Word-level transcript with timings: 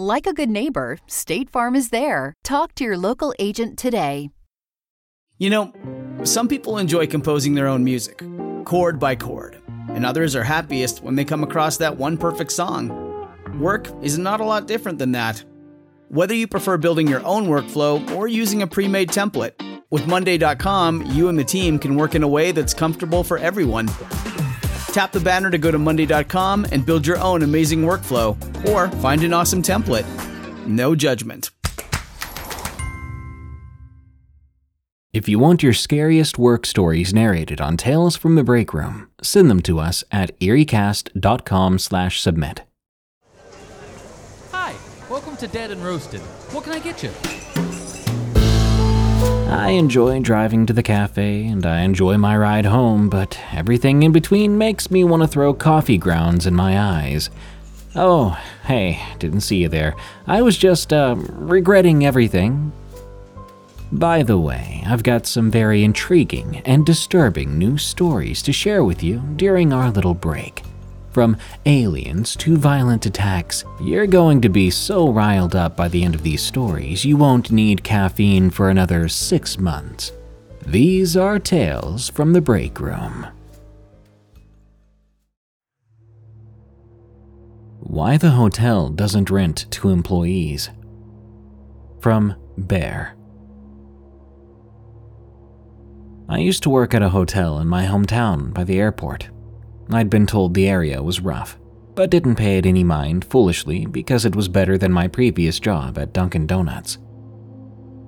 Like 0.00 0.26
a 0.26 0.32
good 0.32 0.48
neighbor, 0.48 0.96
State 1.06 1.50
Farm 1.50 1.76
is 1.76 1.90
there. 1.90 2.32
Talk 2.42 2.74
to 2.76 2.84
your 2.84 2.96
local 2.96 3.34
agent 3.38 3.78
today. 3.78 4.30
You 5.36 5.50
know, 5.50 5.74
some 6.24 6.48
people 6.48 6.78
enjoy 6.78 7.06
composing 7.06 7.54
their 7.54 7.68
own 7.68 7.84
music, 7.84 8.22
chord 8.64 8.98
by 8.98 9.14
chord, 9.14 9.60
and 9.88 10.06
others 10.06 10.34
are 10.34 10.42
happiest 10.42 11.02
when 11.02 11.16
they 11.16 11.24
come 11.26 11.42
across 11.42 11.76
that 11.76 11.98
one 11.98 12.16
perfect 12.16 12.50
song. 12.50 12.88
Work 13.60 13.88
is 14.00 14.16
not 14.16 14.40
a 14.40 14.44
lot 14.44 14.66
different 14.66 14.98
than 14.98 15.12
that. 15.12 15.44
Whether 16.08 16.34
you 16.34 16.46
prefer 16.46 16.78
building 16.78 17.06
your 17.06 17.22
own 17.26 17.48
workflow 17.48 18.10
or 18.16 18.26
using 18.26 18.62
a 18.62 18.66
pre 18.66 18.88
made 18.88 19.10
template, 19.10 19.52
with 19.90 20.06
Monday.com, 20.06 21.10
you 21.10 21.28
and 21.28 21.38
the 21.38 21.44
team 21.44 21.78
can 21.78 21.94
work 21.94 22.14
in 22.14 22.22
a 22.22 22.28
way 22.28 22.52
that's 22.52 22.72
comfortable 22.72 23.22
for 23.22 23.36
everyone. 23.36 23.90
Tap 24.92 25.12
the 25.12 25.20
banner 25.20 25.50
to 25.50 25.58
go 25.58 25.70
to 25.70 25.78
Monday.com 25.78 26.66
and 26.72 26.84
build 26.84 27.06
your 27.06 27.20
own 27.20 27.42
amazing 27.42 27.82
workflow, 27.82 28.36
or 28.68 28.88
find 28.98 29.22
an 29.22 29.32
awesome 29.32 29.62
template. 29.62 30.06
No 30.66 30.94
judgment. 30.94 31.50
If 35.12 35.28
you 35.28 35.40
want 35.40 35.64
your 35.64 35.72
scariest 35.72 36.38
work 36.38 36.64
stories 36.64 37.12
narrated 37.12 37.60
on 37.60 37.76
Tales 37.76 38.14
from 38.14 38.36
the 38.36 38.44
Break 38.44 38.72
Room, 38.72 39.08
send 39.20 39.50
them 39.50 39.60
to 39.62 39.80
us 39.80 40.04
at 40.12 40.38
eeriecast.com 40.38 41.80
slash 41.80 42.20
submit. 42.20 42.62
Hi, 44.52 44.74
welcome 45.08 45.36
to 45.38 45.48
Dead 45.48 45.72
and 45.72 45.84
Roasted. 45.84 46.20
What 46.52 46.62
can 46.62 46.74
I 46.74 46.78
get 46.78 47.02
you? 47.02 47.10
I 49.50 49.70
enjoy 49.70 50.20
driving 50.20 50.64
to 50.66 50.72
the 50.72 50.82
cafe 50.82 51.44
and 51.44 51.66
I 51.66 51.80
enjoy 51.80 52.16
my 52.18 52.36
ride 52.36 52.66
home, 52.66 53.08
but 53.08 53.36
everything 53.52 54.04
in 54.04 54.12
between 54.12 54.56
makes 54.56 54.92
me 54.92 55.02
want 55.02 55.24
to 55.24 55.26
throw 55.26 55.52
coffee 55.52 55.98
grounds 55.98 56.46
in 56.46 56.54
my 56.54 56.78
eyes. 56.78 57.30
Oh, 57.96 58.38
hey, 58.66 59.02
didn't 59.18 59.40
see 59.40 59.56
you 59.56 59.68
there. 59.68 59.96
I 60.28 60.40
was 60.42 60.56
just, 60.56 60.92
uh, 60.92 61.16
regretting 61.18 62.06
everything. 62.06 62.70
By 63.90 64.22
the 64.22 64.38
way, 64.38 64.84
I've 64.86 65.02
got 65.02 65.26
some 65.26 65.50
very 65.50 65.82
intriguing 65.82 66.62
and 66.64 66.86
disturbing 66.86 67.58
new 67.58 67.76
stories 67.76 68.42
to 68.42 68.52
share 68.52 68.84
with 68.84 69.02
you 69.02 69.18
during 69.34 69.72
our 69.72 69.90
little 69.90 70.14
break. 70.14 70.62
From 71.10 71.36
aliens 71.66 72.36
to 72.36 72.56
violent 72.56 73.04
attacks, 73.04 73.64
you're 73.80 74.06
going 74.06 74.40
to 74.42 74.48
be 74.48 74.70
so 74.70 75.10
riled 75.10 75.56
up 75.56 75.76
by 75.76 75.88
the 75.88 76.04
end 76.04 76.14
of 76.14 76.22
these 76.22 76.42
stories 76.42 77.04
you 77.04 77.16
won't 77.16 77.50
need 77.50 77.82
caffeine 77.82 78.50
for 78.50 78.70
another 78.70 79.08
six 79.08 79.58
months. 79.58 80.12
These 80.64 81.16
are 81.16 81.40
tales 81.40 82.10
from 82.10 82.32
the 82.32 82.40
break 82.40 82.78
room. 82.78 83.26
Why 87.80 88.16
the 88.16 88.30
hotel 88.30 88.88
doesn't 88.88 89.30
rent 89.30 89.66
to 89.72 89.88
employees. 89.88 90.70
From 91.98 92.36
Bear. 92.56 93.16
I 96.28 96.38
used 96.38 96.62
to 96.62 96.70
work 96.70 96.94
at 96.94 97.02
a 97.02 97.08
hotel 97.08 97.58
in 97.58 97.66
my 97.66 97.86
hometown 97.86 98.54
by 98.54 98.62
the 98.62 98.78
airport. 98.78 99.28
I'd 99.92 100.10
been 100.10 100.26
told 100.26 100.54
the 100.54 100.68
area 100.68 101.02
was 101.02 101.20
rough, 101.20 101.58
but 101.94 102.10
didn't 102.10 102.36
pay 102.36 102.58
it 102.58 102.66
any 102.66 102.84
mind 102.84 103.24
foolishly 103.24 103.86
because 103.86 104.24
it 104.24 104.36
was 104.36 104.48
better 104.48 104.78
than 104.78 104.92
my 104.92 105.08
previous 105.08 105.58
job 105.58 105.98
at 105.98 106.12
Dunkin' 106.12 106.46
Donuts. 106.46 106.98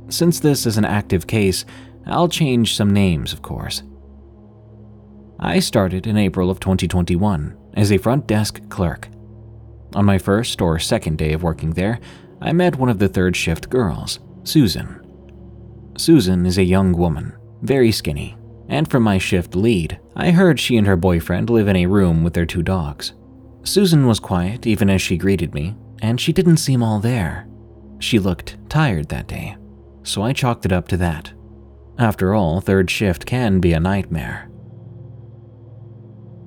Since 0.09 0.41
this 0.41 0.65
is 0.66 0.78
an 0.78 0.84
active 0.84 1.26
case, 1.26 1.65
I'll 2.06 2.28
change 2.28 2.76
some 2.76 2.91
names, 2.91 3.32
of 3.32 3.42
course. 3.42 3.82
I 5.41 5.59
started 5.59 6.06
in 6.06 6.16
April 6.16 6.50
of 6.50 6.60
2021 6.60 7.56
as 7.75 7.91
a 7.91 7.98
front 7.98 8.26
desk 8.28 8.60
clerk. 8.69 9.09
On 9.94 10.04
my 10.04 10.19
first 10.19 10.62
or 10.62 10.78
second 10.78 11.19
day 11.19 11.32
of 11.32 11.42
working 11.42 11.71
there, 11.71 11.98
I 12.41 12.53
met 12.53 12.76
one 12.76 12.88
of 12.88 12.98
the 12.98 13.09
third 13.09 13.34
shift 13.34 13.69
girls, 13.71 14.21
Susan. 14.44 15.00
Susan 15.98 16.47
is 16.47 16.59
a 16.59 16.65
young 16.65 16.92
woman, 16.92 17.37
very 17.62 17.92
skinny, 17.92 18.37
and 18.72 18.91
from 18.91 19.03
my 19.03 19.19
shift 19.19 19.55
lead, 19.55 20.00
I 20.16 20.31
heard 20.31 20.59
she 20.59 20.78
and 20.78 20.87
her 20.87 20.97
boyfriend 20.97 21.50
live 21.50 21.69
in 21.69 21.77
a 21.77 21.84
room 21.84 22.25
with 22.25 22.33
their 22.33 22.47
two 22.47 22.62
dogs. 22.62 23.12
Susan 23.65 24.06
was 24.06 24.19
quiet 24.19 24.66
even 24.66 24.88
as 24.88 25.03
she 25.03 25.19
greeted 25.19 25.53
me, 25.53 25.77
and 26.00 26.19
she 26.19 26.33
didn't 26.33 26.56
seem 26.56 26.83
all 26.83 26.99
there. 26.99 27.47
She 27.99 28.19
looked 28.19 28.56
tired 28.71 29.10
that 29.10 29.28
day, 29.28 29.56
so 30.05 30.22
I 30.22 30.33
chalked 30.33 30.65
it 30.65 30.72
up 30.72 30.88
to 30.88 30.97
that. 30.97 31.34
After 31.99 32.33
all, 32.33 32.62
third 32.62 32.91
shift 32.91 33.27
can 33.27 33.60
be 33.60 33.75
a 33.75 33.78
nightmare. 33.78 34.50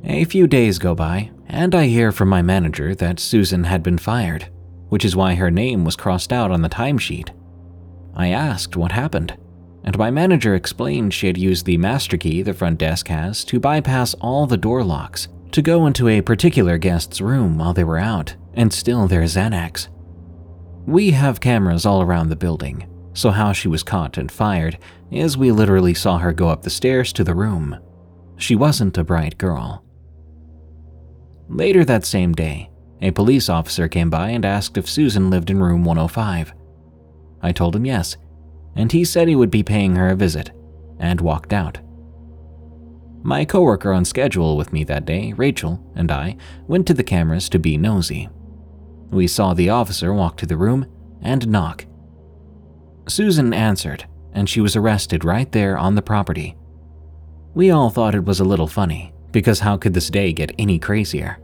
A 0.03 0.25
few 0.25 0.47
days 0.47 0.79
go 0.79 0.95
by, 0.95 1.29
and 1.47 1.75
I 1.75 1.85
hear 1.85 2.11
from 2.11 2.27
my 2.29 2.41
manager 2.41 2.95
that 2.95 3.19
Susan 3.19 3.65
had 3.65 3.83
been 3.83 3.99
fired, 3.99 4.49
which 4.89 5.05
is 5.05 5.15
why 5.15 5.35
her 5.35 5.51
name 5.51 5.85
was 5.85 5.95
crossed 5.95 6.33
out 6.33 6.49
on 6.49 6.63
the 6.63 6.69
timesheet. 6.69 7.29
I 8.15 8.29
asked 8.29 8.75
what 8.75 8.93
happened, 8.93 9.37
and 9.85 9.97
my 9.97 10.09
manager 10.11 10.55
explained 10.55 11.13
she 11.13 11.27
had 11.27 11.37
used 11.37 11.65
the 11.65 11.77
master 11.77 12.17
key 12.17 12.41
the 12.41 12.53
front 12.53 12.79
desk 12.79 13.07
has 13.07 13.45
to 13.45 13.59
bypass 13.59 14.15
all 14.15 14.47
the 14.47 14.57
door 14.57 14.83
locks 14.83 15.27
to 15.51 15.61
go 15.61 15.85
into 15.85 16.09
a 16.09 16.21
particular 16.21 16.77
guest's 16.77 17.21
room 17.21 17.57
while 17.57 17.73
they 17.73 17.83
were 17.83 17.99
out 17.99 18.35
and 18.55 18.73
steal 18.73 19.07
their 19.07 19.21
Xanax. 19.21 19.87
We 20.85 21.11
have 21.11 21.39
cameras 21.39 21.85
all 21.85 22.01
around 22.01 22.29
the 22.29 22.35
building, 22.35 22.89
so 23.13 23.29
how 23.29 23.53
she 23.53 23.67
was 23.67 23.83
caught 23.83 24.17
and 24.17 24.31
fired 24.31 24.77
is 25.11 25.37
we 25.37 25.51
literally 25.51 25.93
saw 25.93 26.17
her 26.17 26.33
go 26.33 26.49
up 26.49 26.63
the 26.63 26.69
stairs 26.69 27.13
to 27.13 27.23
the 27.23 27.35
room. 27.35 27.77
She 28.37 28.55
wasn't 28.55 28.97
a 28.97 29.03
bright 29.03 29.37
girl. 29.37 29.83
Later 31.47 31.85
that 31.85 32.05
same 32.05 32.33
day, 32.33 32.71
a 33.01 33.11
police 33.11 33.49
officer 33.49 33.87
came 33.87 34.09
by 34.09 34.29
and 34.29 34.43
asked 34.43 34.77
if 34.77 34.89
Susan 34.89 35.29
lived 35.29 35.51
in 35.51 35.61
room 35.61 35.85
105. 35.85 36.53
I 37.41 37.51
told 37.51 37.75
him 37.75 37.85
yes, 37.85 38.17
and 38.75 38.91
he 38.91 39.05
said 39.05 39.27
he 39.27 39.35
would 39.35 39.51
be 39.51 39.63
paying 39.63 39.95
her 39.95 40.09
a 40.09 40.15
visit, 40.15 40.51
and 40.99 41.21
walked 41.21 41.53
out. 41.53 41.79
My 43.23 43.43
coworker 43.43 43.91
on 43.91 44.05
schedule 44.05 44.55
with 44.55 44.71
me 44.71 44.83
that 44.83 45.05
day, 45.05 45.33
Rachel, 45.33 45.83
and 45.95 46.11
I 46.11 46.37
went 46.67 46.85
to 46.87 46.93
the 46.93 47.03
cameras 47.03 47.49
to 47.49 47.59
be 47.59 47.77
nosy. 47.77 48.29
We 49.09 49.27
saw 49.27 49.53
the 49.53 49.69
officer 49.69 50.13
walk 50.13 50.37
to 50.37 50.45
the 50.45 50.57
room 50.57 50.85
and 51.21 51.47
knock. 51.47 51.85
Susan 53.07 53.53
answered, 53.53 54.05
and 54.33 54.49
she 54.49 54.61
was 54.61 54.75
arrested 54.75 55.23
right 55.23 55.51
there 55.51 55.77
on 55.77 55.95
the 55.95 56.01
property. 56.01 56.55
We 57.55 57.71
all 57.71 57.89
thought 57.89 58.15
it 58.15 58.25
was 58.25 58.39
a 58.39 58.45
little 58.45 58.67
funny, 58.67 59.13
because 59.31 59.59
how 59.59 59.77
could 59.77 59.93
this 59.93 60.09
day 60.09 60.33
get 60.33 60.53
any 60.59 60.77
crazier? 60.77 61.39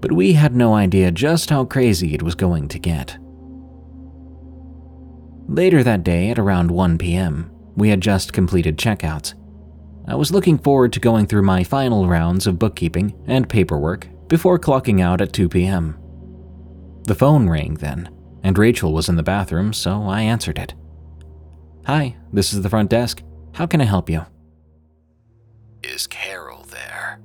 But 0.00 0.12
we 0.12 0.32
had 0.34 0.54
no 0.54 0.74
idea 0.74 1.10
just 1.10 1.50
how 1.50 1.64
crazy 1.64 2.14
it 2.14 2.22
was 2.22 2.34
going 2.34 2.68
to 2.68 2.78
get. 2.78 3.16
Later 5.48 5.82
that 5.82 6.04
day 6.04 6.30
at 6.30 6.38
around 6.38 6.70
1 6.70 6.98
p.m., 6.98 7.50
we 7.74 7.88
had 7.88 8.02
just 8.02 8.34
completed 8.34 8.76
checkouts. 8.76 9.32
I 10.06 10.14
was 10.14 10.30
looking 10.30 10.58
forward 10.58 10.92
to 10.92 11.00
going 11.00 11.26
through 11.26 11.42
my 11.42 11.64
final 11.64 12.06
rounds 12.06 12.46
of 12.46 12.58
bookkeeping 12.58 13.14
and 13.26 13.48
paperwork 13.48 14.08
before 14.28 14.58
clocking 14.58 15.00
out 15.00 15.22
at 15.22 15.32
2 15.32 15.48
p.m. 15.48 15.98
The 17.04 17.14
phone 17.14 17.48
rang 17.48 17.74
then, 17.74 18.10
and 18.42 18.58
Rachel 18.58 18.92
was 18.92 19.08
in 19.08 19.16
the 19.16 19.22
bathroom, 19.22 19.72
so 19.72 20.02
I 20.02 20.20
answered 20.20 20.58
it. 20.58 20.74
Hi, 21.86 22.16
this 22.30 22.52
is 22.52 22.60
the 22.60 22.68
front 22.68 22.90
desk. 22.90 23.22
How 23.54 23.66
can 23.66 23.80
I 23.80 23.84
help 23.84 24.10
you? 24.10 24.26
Is 25.82 26.06
Carol 26.06 26.64
there? 26.64 27.20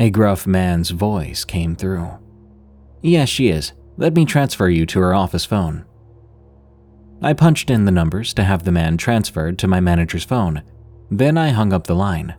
A 0.00 0.08
gruff 0.08 0.46
man's 0.46 0.88
voice 0.88 1.44
came 1.44 1.76
through. 1.76 2.18
Yes, 3.02 3.28
she 3.28 3.48
is. 3.48 3.74
Let 3.98 4.14
me 4.14 4.24
transfer 4.24 4.70
you 4.70 4.86
to 4.86 5.00
her 5.00 5.14
office 5.14 5.44
phone. 5.44 5.84
I 7.22 7.32
punched 7.32 7.70
in 7.70 7.84
the 7.84 7.92
numbers 7.92 8.34
to 8.34 8.44
have 8.44 8.64
the 8.64 8.72
man 8.72 8.96
transferred 8.96 9.58
to 9.58 9.68
my 9.68 9.80
manager's 9.80 10.24
phone. 10.24 10.62
Then 11.10 11.38
I 11.38 11.48
hung 11.48 11.72
up 11.72 11.86
the 11.86 11.94
line. 11.94 12.34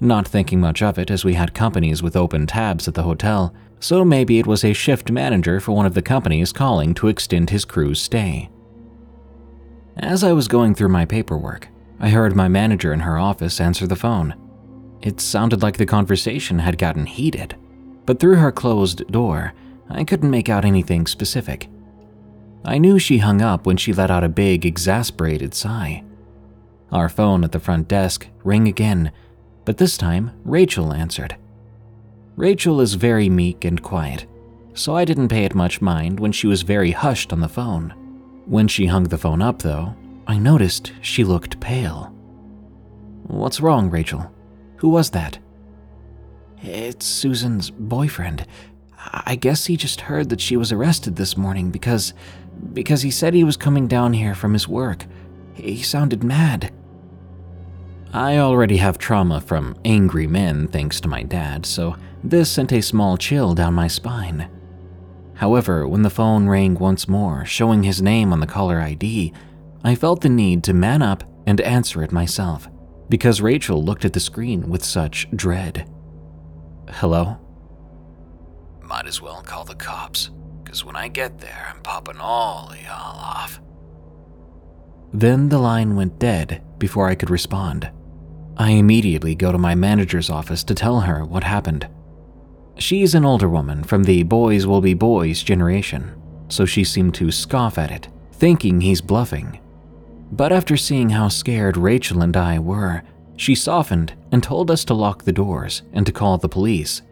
Not 0.00 0.28
thinking 0.28 0.60
much 0.60 0.82
of 0.82 0.98
it 0.98 1.10
as 1.10 1.24
we 1.24 1.34
had 1.34 1.54
companies 1.54 2.02
with 2.02 2.16
open 2.16 2.46
tabs 2.46 2.86
at 2.86 2.94
the 2.94 3.02
hotel, 3.02 3.54
so 3.80 4.04
maybe 4.04 4.38
it 4.38 4.46
was 4.46 4.64
a 4.64 4.72
shift 4.72 5.10
manager 5.10 5.58
for 5.58 5.72
one 5.72 5.86
of 5.86 5.94
the 5.94 6.02
companies 6.02 6.52
calling 6.52 6.94
to 6.94 7.08
extend 7.08 7.50
his 7.50 7.64
crew's 7.64 8.00
stay. 8.00 8.50
As 9.96 10.22
I 10.22 10.32
was 10.32 10.48
going 10.48 10.74
through 10.74 10.90
my 10.90 11.06
paperwork, 11.06 11.68
I 11.98 12.10
heard 12.10 12.36
my 12.36 12.48
manager 12.48 12.92
in 12.92 13.00
her 13.00 13.18
office 13.18 13.60
answer 13.60 13.86
the 13.86 13.96
phone. 13.96 14.34
It 15.00 15.20
sounded 15.20 15.62
like 15.62 15.78
the 15.78 15.86
conversation 15.86 16.58
had 16.58 16.78
gotten 16.78 17.06
heated, 17.06 17.56
but 18.04 18.20
through 18.20 18.36
her 18.36 18.52
closed 18.52 19.06
door, 19.10 19.54
I 19.88 20.04
couldn't 20.04 20.30
make 20.30 20.48
out 20.48 20.64
anything 20.64 21.06
specific. 21.06 21.68
I 22.66 22.78
knew 22.78 22.98
she 22.98 23.18
hung 23.18 23.40
up 23.40 23.64
when 23.64 23.76
she 23.76 23.92
let 23.92 24.10
out 24.10 24.24
a 24.24 24.28
big, 24.28 24.66
exasperated 24.66 25.54
sigh. 25.54 26.02
Our 26.90 27.08
phone 27.08 27.44
at 27.44 27.52
the 27.52 27.60
front 27.60 27.86
desk 27.86 28.26
rang 28.42 28.66
again, 28.66 29.12
but 29.64 29.78
this 29.78 29.96
time 29.96 30.32
Rachel 30.44 30.92
answered. 30.92 31.36
Rachel 32.34 32.80
is 32.80 32.94
very 32.94 33.28
meek 33.28 33.64
and 33.64 33.80
quiet, 33.80 34.26
so 34.74 34.96
I 34.96 35.04
didn't 35.04 35.28
pay 35.28 35.44
it 35.44 35.54
much 35.54 35.80
mind 35.80 36.18
when 36.18 36.32
she 36.32 36.48
was 36.48 36.62
very 36.62 36.90
hushed 36.90 37.32
on 37.32 37.40
the 37.40 37.48
phone. 37.48 37.90
When 38.46 38.66
she 38.66 38.86
hung 38.86 39.04
the 39.04 39.16
phone 39.16 39.42
up, 39.42 39.62
though, 39.62 39.94
I 40.26 40.36
noticed 40.36 40.92
she 41.00 41.22
looked 41.22 41.60
pale. 41.60 42.12
What's 43.28 43.60
wrong, 43.60 43.90
Rachel? 43.90 44.32
Who 44.78 44.88
was 44.88 45.10
that? 45.10 45.38
It's 46.62 47.06
Susan's 47.06 47.70
boyfriend. 47.70 48.44
I 48.98 49.36
guess 49.36 49.66
he 49.66 49.76
just 49.76 50.00
heard 50.02 50.30
that 50.30 50.40
she 50.40 50.56
was 50.56 50.72
arrested 50.72 51.16
this 51.16 51.36
morning 51.36 51.70
because 51.70 52.12
because 52.72 53.02
he 53.02 53.10
said 53.10 53.34
he 53.34 53.44
was 53.44 53.56
coming 53.56 53.86
down 53.86 54.12
here 54.12 54.34
from 54.34 54.52
his 54.52 54.68
work. 54.68 55.06
He 55.54 55.82
sounded 55.82 56.22
mad. 56.22 56.72
I 58.12 58.38
already 58.38 58.76
have 58.78 58.98
trauma 58.98 59.40
from 59.40 59.76
angry 59.84 60.26
men 60.26 60.68
thanks 60.68 61.00
to 61.00 61.08
my 61.08 61.22
dad, 61.22 61.66
so 61.66 61.96
this 62.22 62.50
sent 62.50 62.72
a 62.72 62.80
small 62.80 63.16
chill 63.16 63.54
down 63.54 63.74
my 63.74 63.88
spine. 63.88 64.48
However, 65.34 65.86
when 65.86 66.02
the 66.02 66.10
phone 66.10 66.48
rang 66.48 66.74
once 66.74 67.08
more, 67.08 67.44
showing 67.44 67.82
his 67.82 68.00
name 68.00 68.32
on 68.32 68.40
the 68.40 68.46
caller 68.46 68.80
ID, 68.80 69.32
I 69.84 69.94
felt 69.94 70.22
the 70.22 70.28
need 70.28 70.64
to 70.64 70.72
man 70.72 71.02
up 71.02 71.24
and 71.46 71.60
answer 71.60 72.02
it 72.02 72.10
myself, 72.10 72.68
because 73.08 73.42
Rachel 73.42 73.84
looked 73.84 74.04
at 74.04 74.14
the 74.14 74.20
screen 74.20 74.68
with 74.68 74.82
such 74.82 75.30
dread. 75.32 75.88
Hello? 76.88 77.38
Might 78.80 79.06
as 79.06 79.20
well 79.20 79.42
call 79.42 79.64
the 79.64 79.74
cops, 79.74 80.30
because 80.66 80.84
when 80.84 80.96
I 80.96 81.06
get 81.06 81.38
there, 81.38 81.72
I'm 81.72 81.80
popping 81.80 82.18
all 82.18 82.72
y'all 82.74 82.90
off. 82.90 83.60
Then 85.12 85.48
the 85.48 85.60
line 85.60 85.94
went 85.94 86.18
dead 86.18 86.60
before 86.76 87.06
I 87.08 87.14
could 87.14 87.30
respond. 87.30 87.88
I 88.56 88.70
immediately 88.70 89.36
go 89.36 89.52
to 89.52 89.58
my 89.58 89.76
manager's 89.76 90.28
office 90.28 90.64
to 90.64 90.74
tell 90.74 91.00
her 91.00 91.24
what 91.24 91.44
happened. 91.44 91.88
She's 92.78 93.14
an 93.14 93.24
older 93.24 93.48
woman 93.48 93.84
from 93.84 94.02
the 94.02 94.24
boys 94.24 94.66
will 94.66 94.80
be 94.80 94.92
boys 94.92 95.40
generation, 95.40 96.20
so 96.48 96.66
she 96.66 96.82
seemed 96.82 97.14
to 97.14 97.30
scoff 97.30 97.78
at 97.78 97.92
it, 97.92 98.08
thinking 98.32 98.80
he's 98.80 99.00
bluffing. 99.00 99.60
But 100.32 100.52
after 100.52 100.76
seeing 100.76 101.10
how 101.10 101.28
scared 101.28 101.76
Rachel 101.76 102.22
and 102.22 102.36
I 102.36 102.58
were, 102.58 103.04
she 103.36 103.54
softened 103.54 104.14
and 104.32 104.42
told 104.42 104.72
us 104.72 104.84
to 104.86 104.94
lock 104.94 105.22
the 105.22 105.32
doors 105.32 105.82
and 105.92 106.04
to 106.06 106.12
call 106.12 106.38
the 106.38 106.48
police. 106.48 107.02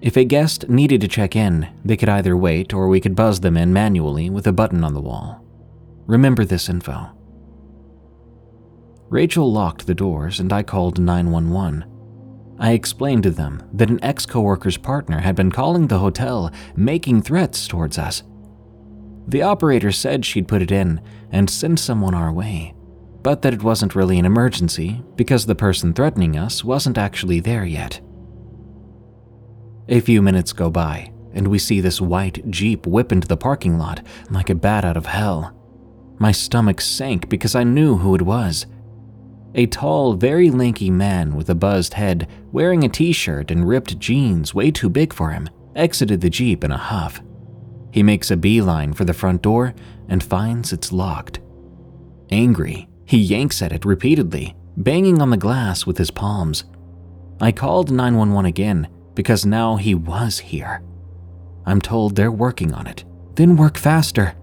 If 0.00 0.16
a 0.16 0.24
guest 0.24 0.68
needed 0.70 1.02
to 1.02 1.08
check 1.08 1.36
in, 1.36 1.68
they 1.84 1.96
could 1.96 2.08
either 2.08 2.34
wait 2.34 2.72
or 2.72 2.88
we 2.88 3.00
could 3.00 3.14
buzz 3.14 3.40
them 3.40 3.56
in 3.56 3.72
manually 3.72 4.30
with 4.30 4.46
a 4.46 4.52
button 4.52 4.82
on 4.82 4.94
the 4.94 5.00
wall. 5.00 5.44
Remember 6.06 6.44
this 6.44 6.70
info. 6.70 7.10
Rachel 9.10 9.52
locked 9.52 9.86
the 9.86 9.94
doors 9.94 10.40
and 10.40 10.52
I 10.52 10.62
called 10.62 10.98
911. 10.98 11.84
I 12.58 12.72
explained 12.72 13.24
to 13.24 13.30
them 13.30 13.62
that 13.74 13.90
an 13.90 14.02
ex 14.02 14.24
coworker's 14.24 14.78
partner 14.78 15.20
had 15.20 15.36
been 15.36 15.52
calling 15.52 15.86
the 15.86 15.98
hotel, 15.98 16.50
making 16.76 17.22
threats 17.22 17.68
towards 17.68 17.98
us. 17.98 18.22
The 19.28 19.42
operator 19.42 19.92
said 19.92 20.24
she'd 20.24 20.48
put 20.48 20.62
it 20.62 20.72
in 20.72 21.00
and 21.30 21.50
send 21.50 21.78
someone 21.78 22.14
our 22.14 22.32
way, 22.32 22.74
but 23.22 23.42
that 23.42 23.54
it 23.54 23.62
wasn't 23.62 23.94
really 23.94 24.18
an 24.18 24.26
emergency 24.26 25.02
because 25.16 25.44
the 25.44 25.54
person 25.54 25.92
threatening 25.92 26.38
us 26.38 26.64
wasn't 26.64 26.96
actually 26.96 27.40
there 27.40 27.64
yet. 27.64 28.00
A 29.88 30.00
few 30.00 30.22
minutes 30.22 30.52
go 30.52 30.70
by, 30.70 31.12
and 31.32 31.48
we 31.48 31.58
see 31.58 31.80
this 31.80 32.00
white 32.00 32.48
Jeep 32.50 32.86
whip 32.86 33.12
into 33.12 33.28
the 33.28 33.36
parking 33.36 33.78
lot 33.78 34.06
like 34.30 34.50
a 34.50 34.54
bat 34.54 34.84
out 34.84 34.96
of 34.96 35.06
hell. 35.06 35.56
My 36.18 36.32
stomach 36.32 36.80
sank 36.80 37.28
because 37.28 37.54
I 37.54 37.64
knew 37.64 37.96
who 37.96 38.14
it 38.14 38.22
was. 38.22 38.66
A 39.54 39.66
tall, 39.66 40.14
very 40.14 40.50
lanky 40.50 40.90
man 40.90 41.34
with 41.34 41.50
a 41.50 41.54
buzzed 41.54 41.94
head, 41.94 42.28
wearing 42.52 42.84
a 42.84 42.88
t 42.88 43.12
shirt 43.12 43.50
and 43.50 43.66
ripped 43.66 43.98
jeans 43.98 44.54
way 44.54 44.70
too 44.70 44.88
big 44.88 45.12
for 45.12 45.30
him, 45.30 45.48
exited 45.74 46.20
the 46.20 46.30
Jeep 46.30 46.62
in 46.62 46.70
a 46.70 46.76
huff. 46.76 47.20
He 47.90 48.02
makes 48.02 48.30
a 48.30 48.36
beeline 48.36 48.92
for 48.92 49.04
the 49.04 49.14
front 49.14 49.42
door 49.42 49.74
and 50.08 50.22
finds 50.22 50.72
it's 50.72 50.92
locked. 50.92 51.40
Angry, 52.30 52.88
he 53.06 53.18
yanks 53.18 53.60
at 53.60 53.72
it 53.72 53.84
repeatedly, 53.84 54.54
banging 54.76 55.20
on 55.20 55.30
the 55.30 55.36
glass 55.36 55.84
with 55.84 55.98
his 55.98 56.12
palms. 56.12 56.64
I 57.40 57.50
called 57.50 57.90
911 57.90 58.46
again 58.46 58.88
because 59.20 59.44
now 59.44 59.76
he 59.76 59.94
was 59.94 60.38
here. 60.38 60.82
I'm 61.66 61.78
told 61.78 62.16
they're 62.16 62.32
working 62.32 62.72
on 62.72 62.86
it. 62.86 63.04
Then 63.34 63.54
work 63.54 63.76
faster, 63.76 64.34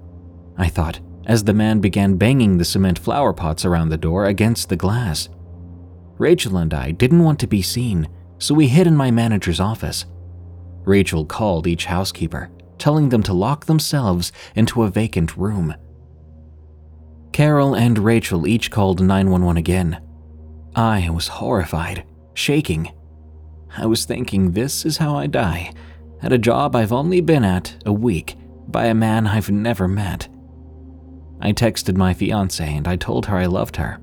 I 0.55 0.67
thought, 0.67 0.99
as 1.25 1.43
the 1.43 1.55
man 1.55 1.79
began 1.79 2.17
banging 2.17 2.59
the 2.59 2.63
cement 2.63 2.99
flower 2.99 3.33
pots 3.33 3.65
around 3.65 3.89
the 3.89 3.97
door 3.97 4.27
against 4.27 4.69
the 4.69 4.75
glass. 4.75 5.29
Rachel 6.19 6.57
and 6.57 6.71
I 6.75 6.91
didn't 6.91 7.23
want 7.23 7.39
to 7.39 7.47
be 7.47 7.63
seen, 7.63 8.07
so 8.37 8.53
we 8.53 8.67
hid 8.67 8.85
in 8.85 8.95
my 8.95 9.09
manager's 9.09 9.59
office. 9.59 10.05
Rachel 10.85 11.25
called 11.25 11.65
each 11.65 11.85
housekeeper, 11.85 12.51
telling 12.77 13.09
them 13.09 13.23
to 13.23 13.33
lock 13.33 13.65
themselves 13.65 14.31
into 14.53 14.83
a 14.83 14.91
vacant 14.91 15.35
room. 15.35 15.73
Carol 17.31 17.75
and 17.75 17.97
Rachel 17.97 18.45
each 18.45 18.69
called 18.69 19.01
911 19.01 19.57
again. 19.57 19.99
I 20.75 21.09
was 21.09 21.29
horrified, 21.29 22.05
shaking. 22.35 22.91
I 23.77 23.85
was 23.85 24.05
thinking 24.05 24.51
this 24.51 24.85
is 24.85 24.97
how 24.97 25.15
I 25.15 25.27
die, 25.27 25.71
at 26.23 26.33
a 26.33 26.39
job 26.39 26.75
I've 26.75 26.91
only 26.91 27.21
been 27.21 27.43
at 27.43 27.75
a 27.85 27.93
week 27.93 28.35
by 28.67 28.87
a 28.87 28.95
man 28.95 29.27
I've 29.27 29.51
never 29.51 29.87
met. 29.87 30.27
I 31.39 31.53
texted 31.53 31.95
my 31.95 32.15
fiance 32.15 32.65
and 32.65 32.87
I 32.87 32.95
told 32.95 33.27
her 33.27 33.37
I 33.37 33.45
loved 33.45 33.75
her. 33.75 33.99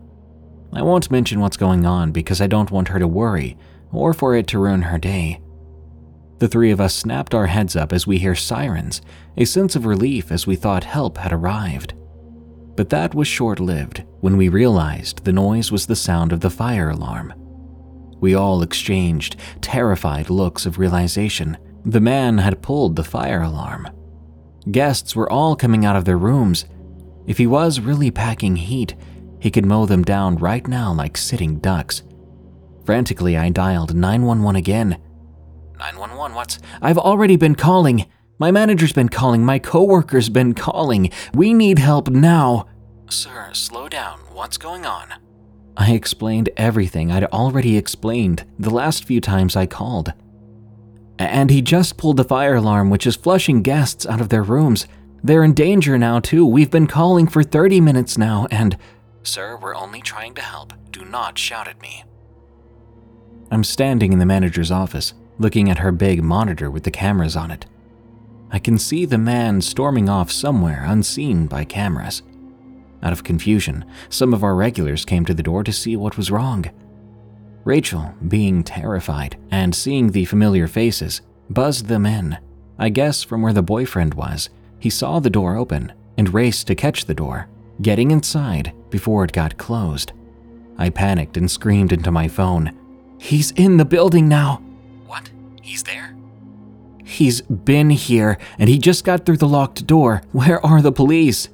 I 0.72 0.82
won't 0.82 1.10
mention 1.10 1.40
what's 1.40 1.56
going 1.56 1.84
on 1.84 2.12
because 2.12 2.40
I 2.40 2.46
don't 2.46 2.70
want 2.70 2.88
her 2.88 3.00
to 3.00 3.08
worry 3.08 3.56
or 3.92 4.14
for 4.14 4.36
it 4.36 4.46
to 4.48 4.60
ruin 4.60 4.82
her 4.82 4.98
day. 4.98 5.40
The 6.38 6.48
three 6.48 6.70
of 6.70 6.80
us 6.80 6.94
snapped 6.94 7.34
our 7.34 7.46
heads 7.46 7.74
up 7.74 7.92
as 7.92 8.06
we 8.06 8.18
hear 8.18 8.36
sirens, 8.36 9.02
a 9.36 9.44
sense 9.44 9.74
of 9.74 9.86
relief 9.86 10.30
as 10.30 10.46
we 10.46 10.54
thought 10.54 10.84
help 10.84 11.18
had 11.18 11.32
arrived. 11.32 11.94
But 12.76 12.90
that 12.90 13.14
was 13.14 13.26
short 13.26 13.58
lived 13.58 14.04
when 14.20 14.36
we 14.36 14.48
realized 14.48 15.24
the 15.24 15.32
noise 15.32 15.72
was 15.72 15.86
the 15.86 15.96
sound 15.96 16.32
of 16.32 16.40
the 16.40 16.50
fire 16.50 16.90
alarm. 16.90 17.34
We 18.24 18.34
all 18.34 18.62
exchanged 18.62 19.36
terrified 19.60 20.30
looks 20.30 20.64
of 20.64 20.78
realization. 20.78 21.58
The 21.84 22.00
man 22.00 22.38
had 22.38 22.62
pulled 22.62 22.96
the 22.96 23.04
fire 23.04 23.42
alarm. 23.42 23.86
Guests 24.70 25.14
were 25.14 25.30
all 25.30 25.54
coming 25.54 25.84
out 25.84 25.94
of 25.94 26.06
their 26.06 26.16
rooms. 26.16 26.64
If 27.26 27.36
he 27.36 27.46
was 27.46 27.80
really 27.80 28.10
packing 28.10 28.56
heat, 28.56 28.94
he 29.40 29.50
could 29.50 29.66
mow 29.66 29.84
them 29.84 30.02
down 30.02 30.36
right 30.36 30.66
now 30.66 30.90
like 30.94 31.18
sitting 31.18 31.58
ducks. 31.58 32.02
Frantically, 32.86 33.36
I 33.36 33.50
dialed 33.50 33.94
911 33.94 34.56
again. 34.56 34.96
911, 35.78 36.34
what's. 36.34 36.58
I've 36.80 36.96
already 36.96 37.36
been 37.36 37.54
calling. 37.54 38.06
My 38.38 38.50
manager's 38.50 38.94
been 38.94 39.10
calling. 39.10 39.44
My 39.44 39.58
coworker's 39.58 40.30
been 40.30 40.54
calling. 40.54 41.10
We 41.34 41.52
need 41.52 41.78
help 41.78 42.08
now. 42.08 42.68
Sir, 43.10 43.50
slow 43.52 43.86
down. 43.90 44.20
What's 44.32 44.56
going 44.56 44.86
on? 44.86 45.12
I 45.76 45.92
explained 45.92 46.50
everything 46.56 47.10
I'd 47.10 47.24
already 47.24 47.76
explained 47.76 48.44
the 48.58 48.70
last 48.70 49.04
few 49.04 49.20
times 49.20 49.56
I 49.56 49.66
called. 49.66 50.12
And 51.18 51.50
he 51.50 51.62
just 51.62 51.96
pulled 51.96 52.16
the 52.16 52.24
fire 52.24 52.54
alarm, 52.56 52.90
which 52.90 53.06
is 53.06 53.16
flushing 53.16 53.62
guests 53.62 54.06
out 54.06 54.20
of 54.20 54.28
their 54.28 54.42
rooms. 54.42 54.86
They're 55.22 55.44
in 55.44 55.54
danger 55.54 55.96
now, 55.98 56.20
too. 56.20 56.46
We've 56.46 56.70
been 56.70 56.86
calling 56.86 57.26
for 57.26 57.42
30 57.42 57.80
minutes 57.80 58.18
now, 58.18 58.46
and. 58.50 58.76
Sir, 59.22 59.58
we're 59.60 59.74
only 59.74 60.00
trying 60.00 60.34
to 60.34 60.42
help. 60.42 60.72
Do 60.90 61.04
not 61.04 61.38
shout 61.38 61.66
at 61.66 61.80
me. 61.80 62.04
I'm 63.50 63.64
standing 63.64 64.12
in 64.12 64.18
the 64.18 64.26
manager's 64.26 64.70
office, 64.70 65.14
looking 65.38 65.70
at 65.70 65.78
her 65.78 65.92
big 65.92 66.22
monitor 66.22 66.70
with 66.70 66.84
the 66.84 66.90
cameras 66.90 67.36
on 67.36 67.50
it. 67.50 67.66
I 68.50 68.58
can 68.58 68.78
see 68.78 69.04
the 69.04 69.18
man 69.18 69.60
storming 69.60 70.08
off 70.08 70.30
somewhere 70.30 70.84
unseen 70.86 71.46
by 71.46 71.64
cameras. 71.64 72.22
Out 73.04 73.12
of 73.12 73.22
confusion, 73.22 73.84
some 74.08 74.32
of 74.32 74.42
our 74.42 74.54
regulars 74.54 75.04
came 75.04 75.26
to 75.26 75.34
the 75.34 75.42
door 75.42 75.62
to 75.62 75.72
see 75.72 75.94
what 75.94 76.16
was 76.16 76.30
wrong. 76.30 76.64
Rachel, 77.64 78.14
being 78.28 78.64
terrified 78.64 79.36
and 79.50 79.74
seeing 79.74 80.10
the 80.10 80.24
familiar 80.24 80.66
faces, 80.66 81.20
buzzed 81.50 81.86
them 81.86 82.06
in. 82.06 82.38
I 82.78 82.88
guess 82.88 83.22
from 83.22 83.42
where 83.42 83.52
the 83.52 83.62
boyfriend 83.62 84.14
was, 84.14 84.48
he 84.78 84.90
saw 84.90 85.20
the 85.20 85.30
door 85.30 85.56
open 85.56 85.92
and 86.16 86.32
raced 86.32 86.66
to 86.66 86.74
catch 86.74 87.04
the 87.04 87.14
door, 87.14 87.48
getting 87.82 88.10
inside 88.10 88.72
before 88.90 89.24
it 89.24 89.32
got 89.32 89.58
closed. 89.58 90.12
I 90.78 90.90
panicked 90.90 91.36
and 91.36 91.50
screamed 91.50 91.92
into 91.92 92.10
my 92.10 92.26
phone, 92.26 92.72
He's 93.18 93.52
in 93.52 93.76
the 93.76 93.84
building 93.84 94.28
now! 94.28 94.56
What? 95.06 95.30
He's 95.62 95.82
there? 95.82 96.14
He's 97.04 97.42
been 97.42 97.90
here, 97.90 98.38
and 98.58 98.68
he 98.68 98.76
just 98.76 99.04
got 99.04 99.24
through 99.24 99.36
the 99.36 99.48
locked 99.48 99.86
door. 99.86 100.22
Where 100.32 100.64
are 100.64 100.82
the 100.82 100.92
police? 100.92 101.48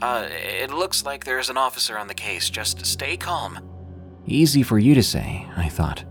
Uh, 0.00 0.28
it 0.30 0.70
looks 0.70 1.04
like 1.04 1.24
there's 1.24 1.50
an 1.50 1.56
officer 1.56 1.98
on 1.98 2.06
the 2.06 2.14
case. 2.14 2.50
Just 2.50 2.86
stay 2.86 3.16
calm. 3.16 3.58
Easy 4.26 4.62
for 4.62 4.78
you 4.78 4.94
to 4.94 5.02
say, 5.02 5.46
I 5.56 5.68
thought. 5.68 6.04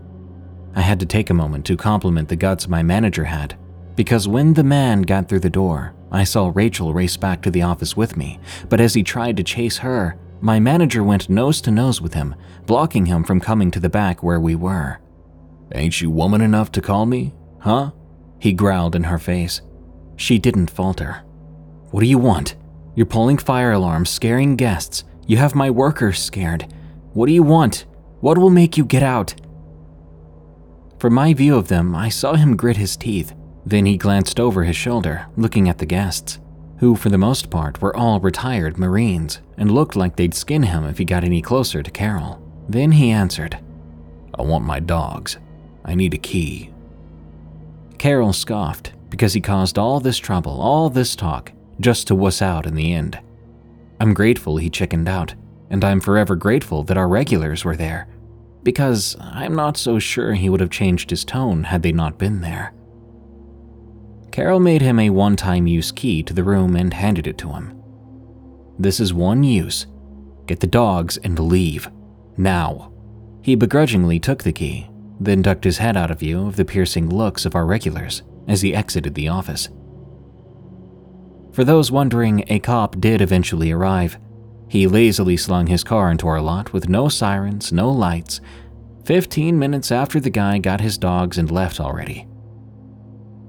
I 0.74 0.82
had 0.82 1.00
to 1.00 1.06
take 1.06 1.30
a 1.30 1.34
moment 1.34 1.64
to 1.66 1.76
compliment 1.76 2.28
the 2.28 2.36
guts 2.36 2.68
my 2.68 2.82
manager 2.82 3.24
had, 3.24 3.58
because 3.94 4.28
when 4.28 4.54
the 4.54 4.64
man 4.64 5.02
got 5.02 5.28
through 5.28 5.40
the 5.40 5.50
door, 5.50 5.94
I 6.10 6.24
saw 6.24 6.52
Rachel 6.54 6.92
race 6.92 7.16
back 7.16 7.42
to 7.42 7.50
the 7.50 7.62
office 7.62 7.96
with 7.96 8.16
me, 8.16 8.40
but 8.68 8.80
as 8.80 8.94
he 8.94 9.02
tried 9.02 9.36
to 9.38 9.42
chase 9.42 9.78
her, 9.78 10.18
my 10.40 10.60
manager 10.60 11.02
went 11.02 11.28
nose 11.28 11.60
to 11.62 11.70
nose 11.70 12.00
with 12.00 12.14
him, 12.14 12.34
blocking 12.66 13.06
him 13.06 13.24
from 13.24 13.40
coming 13.40 13.70
to 13.72 13.80
the 13.80 13.88
back 13.88 14.22
where 14.22 14.40
we 14.40 14.54
were. 14.54 14.98
Ain't 15.74 16.00
you 16.00 16.10
woman 16.10 16.40
enough 16.40 16.70
to 16.72 16.80
call 16.80 17.06
me? 17.06 17.34
Huh? 17.60 17.90
He 18.38 18.52
growled 18.52 18.94
in 18.94 19.04
her 19.04 19.18
face. 19.18 19.62
She 20.16 20.38
didn't 20.38 20.70
falter. 20.70 21.24
What 21.90 22.00
do 22.00 22.06
you 22.06 22.18
want? 22.18 22.54
You're 22.98 23.06
pulling 23.06 23.38
fire 23.38 23.70
alarms, 23.70 24.10
scaring 24.10 24.56
guests. 24.56 25.04
You 25.24 25.36
have 25.36 25.54
my 25.54 25.70
workers 25.70 26.20
scared. 26.20 26.66
What 27.12 27.26
do 27.26 27.32
you 27.32 27.44
want? 27.44 27.86
What 28.18 28.38
will 28.38 28.50
make 28.50 28.76
you 28.76 28.84
get 28.84 29.04
out? 29.04 29.36
From 30.98 31.14
my 31.14 31.32
view 31.32 31.54
of 31.54 31.68
them, 31.68 31.94
I 31.94 32.08
saw 32.08 32.34
him 32.34 32.56
grit 32.56 32.76
his 32.76 32.96
teeth. 32.96 33.36
Then 33.64 33.86
he 33.86 33.96
glanced 33.96 34.40
over 34.40 34.64
his 34.64 34.74
shoulder, 34.74 35.28
looking 35.36 35.68
at 35.68 35.78
the 35.78 35.86
guests, 35.86 36.40
who 36.78 36.96
for 36.96 37.08
the 37.08 37.16
most 37.16 37.50
part 37.50 37.80
were 37.80 37.96
all 37.96 38.18
retired 38.18 38.78
Marines 38.78 39.40
and 39.56 39.70
looked 39.70 39.94
like 39.94 40.16
they'd 40.16 40.34
skin 40.34 40.64
him 40.64 40.84
if 40.84 40.98
he 40.98 41.04
got 41.04 41.22
any 41.22 41.40
closer 41.40 41.84
to 41.84 41.90
Carol. 41.92 42.42
Then 42.68 42.90
he 42.90 43.12
answered, 43.12 43.60
I 44.36 44.42
want 44.42 44.64
my 44.64 44.80
dogs. 44.80 45.38
I 45.84 45.94
need 45.94 46.14
a 46.14 46.18
key. 46.18 46.72
Carol 47.96 48.32
scoffed 48.32 48.92
because 49.08 49.34
he 49.34 49.40
caused 49.40 49.78
all 49.78 50.00
this 50.00 50.18
trouble, 50.18 50.60
all 50.60 50.90
this 50.90 51.14
talk, 51.14 51.52
just 51.80 52.06
to 52.06 52.14
wuss 52.14 52.42
out 52.42 52.66
in 52.66 52.74
the 52.74 52.92
end. 52.92 53.18
I'm 54.00 54.14
grateful 54.14 54.56
he 54.56 54.70
chickened 54.70 55.08
out, 55.08 55.34
and 55.70 55.84
I'm 55.84 56.00
forever 56.00 56.36
grateful 56.36 56.84
that 56.84 56.96
our 56.96 57.08
regulars 57.08 57.64
were 57.64 57.76
there, 57.76 58.08
because 58.62 59.16
I'm 59.20 59.54
not 59.54 59.76
so 59.76 59.98
sure 59.98 60.34
he 60.34 60.48
would 60.48 60.60
have 60.60 60.70
changed 60.70 61.10
his 61.10 61.24
tone 61.24 61.64
had 61.64 61.82
they 61.82 61.92
not 61.92 62.18
been 62.18 62.40
there. 62.40 62.72
Carol 64.30 64.60
made 64.60 64.82
him 64.82 64.98
a 64.98 65.10
one 65.10 65.36
time 65.36 65.66
use 65.66 65.90
key 65.90 66.22
to 66.22 66.34
the 66.34 66.44
room 66.44 66.76
and 66.76 66.94
handed 66.94 67.26
it 67.26 67.38
to 67.38 67.48
him. 67.50 67.82
This 68.78 69.00
is 69.00 69.12
one 69.12 69.42
use. 69.42 69.86
Get 70.46 70.60
the 70.60 70.66
dogs 70.66 71.16
and 71.18 71.38
leave. 71.38 71.90
Now. 72.36 72.92
He 73.42 73.54
begrudgingly 73.54 74.20
took 74.20 74.42
the 74.42 74.52
key, 74.52 74.88
then 75.18 75.42
ducked 75.42 75.64
his 75.64 75.78
head 75.78 75.96
out 75.96 76.10
of 76.10 76.20
view 76.20 76.46
of 76.46 76.56
the 76.56 76.64
piercing 76.64 77.08
looks 77.08 77.44
of 77.44 77.54
our 77.54 77.66
regulars 77.66 78.22
as 78.46 78.60
he 78.60 78.74
exited 78.74 79.14
the 79.14 79.28
office. 79.28 79.68
For 81.58 81.64
those 81.64 81.90
wondering, 81.90 82.44
a 82.46 82.60
cop 82.60 83.00
did 83.00 83.20
eventually 83.20 83.72
arrive. 83.72 84.16
He 84.68 84.86
lazily 84.86 85.36
slung 85.36 85.66
his 85.66 85.82
car 85.82 86.08
into 86.08 86.28
our 86.28 86.40
lot 86.40 86.72
with 86.72 86.88
no 86.88 87.08
sirens, 87.08 87.72
no 87.72 87.90
lights, 87.90 88.40
15 89.06 89.58
minutes 89.58 89.90
after 89.90 90.20
the 90.20 90.30
guy 90.30 90.58
got 90.58 90.80
his 90.80 90.96
dogs 90.96 91.36
and 91.36 91.50
left 91.50 91.80
already. 91.80 92.28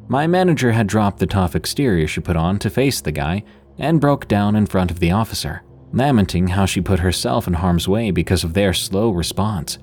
My 0.08 0.26
manager 0.26 0.72
had 0.72 0.88
dropped 0.88 1.20
the 1.20 1.28
tough 1.28 1.56
exterior 1.56 2.08
she 2.08 2.20
put 2.20 2.36
on 2.36 2.58
to 2.58 2.72
face 2.72 3.00
the 3.00 3.12
guy 3.12 3.44
and 3.78 4.02
broke 4.02 4.28
down 4.28 4.56
in 4.56 4.66
front 4.66 4.90
of 4.90 4.98
the 4.98 5.12
officer, 5.12 5.62
lamenting 5.94 6.48
how 6.48 6.66
she 6.66 6.82
put 6.82 7.02
herself 7.02 7.46
in 7.46 7.54
harm's 7.54 7.88
way 7.88 8.10
because 8.10 8.44
of 8.44 8.56
their 8.56 8.74
slow 8.74 9.12
response. 9.12 9.78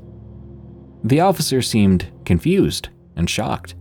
The 1.04 1.20
officer 1.20 1.62
seemed 1.62 2.10
confused 2.24 2.88
and 3.14 3.30
shocked. 3.30 3.76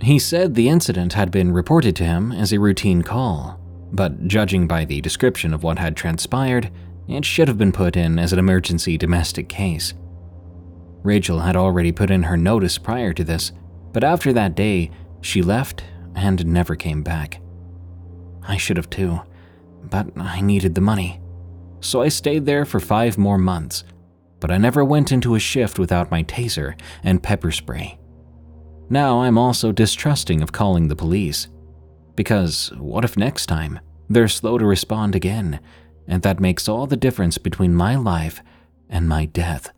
He 0.00 0.20
said 0.20 0.54
the 0.54 0.68
incident 0.68 1.14
had 1.14 1.32
been 1.32 1.50
reported 1.50 1.96
to 1.96 2.04
him 2.04 2.30
as 2.30 2.52
a 2.52 2.60
routine 2.60 3.02
call, 3.02 3.57
but 3.92 4.26
judging 4.26 4.66
by 4.66 4.84
the 4.84 5.00
description 5.00 5.54
of 5.54 5.62
what 5.62 5.78
had 5.78 5.96
transpired, 5.96 6.70
it 7.08 7.24
should 7.24 7.48
have 7.48 7.58
been 7.58 7.72
put 7.72 7.96
in 7.96 8.18
as 8.18 8.32
an 8.32 8.38
emergency 8.38 8.98
domestic 8.98 9.48
case. 9.48 9.94
Rachel 11.02 11.40
had 11.40 11.56
already 11.56 11.92
put 11.92 12.10
in 12.10 12.24
her 12.24 12.36
notice 12.36 12.76
prior 12.76 13.12
to 13.14 13.24
this, 13.24 13.52
but 13.92 14.04
after 14.04 14.32
that 14.32 14.54
day, 14.54 14.90
she 15.20 15.42
left 15.42 15.84
and 16.14 16.44
never 16.46 16.76
came 16.76 17.02
back. 17.02 17.40
I 18.42 18.56
should 18.56 18.76
have 18.76 18.90
too, 18.90 19.20
but 19.84 20.08
I 20.16 20.40
needed 20.40 20.74
the 20.74 20.80
money. 20.80 21.20
So 21.80 22.02
I 22.02 22.08
stayed 22.08 22.44
there 22.44 22.64
for 22.64 22.80
five 22.80 23.16
more 23.16 23.38
months, 23.38 23.84
but 24.40 24.50
I 24.50 24.58
never 24.58 24.84
went 24.84 25.12
into 25.12 25.34
a 25.34 25.40
shift 25.40 25.78
without 25.78 26.10
my 26.10 26.24
taser 26.24 26.78
and 27.02 27.22
pepper 27.22 27.52
spray. 27.52 27.98
Now 28.90 29.20
I'm 29.20 29.38
also 29.38 29.70
distrusting 29.72 30.42
of 30.42 30.52
calling 30.52 30.88
the 30.88 30.96
police. 30.96 31.48
Because 32.18 32.72
what 32.76 33.04
if 33.04 33.16
next 33.16 33.46
time 33.46 33.78
they're 34.10 34.26
slow 34.26 34.58
to 34.58 34.66
respond 34.66 35.14
again, 35.14 35.60
and 36.08 36.20
that 36.24 36.40
makes 36.40 36.68
all 36.68 36.88
the 36.88 36.96
difference 36.96 37.38
between 37.38 37.76
my 37.76 37.94
life 37.94 38.42
and 38.88 39.08
my 39.08 39.24
death? 39.24 39.70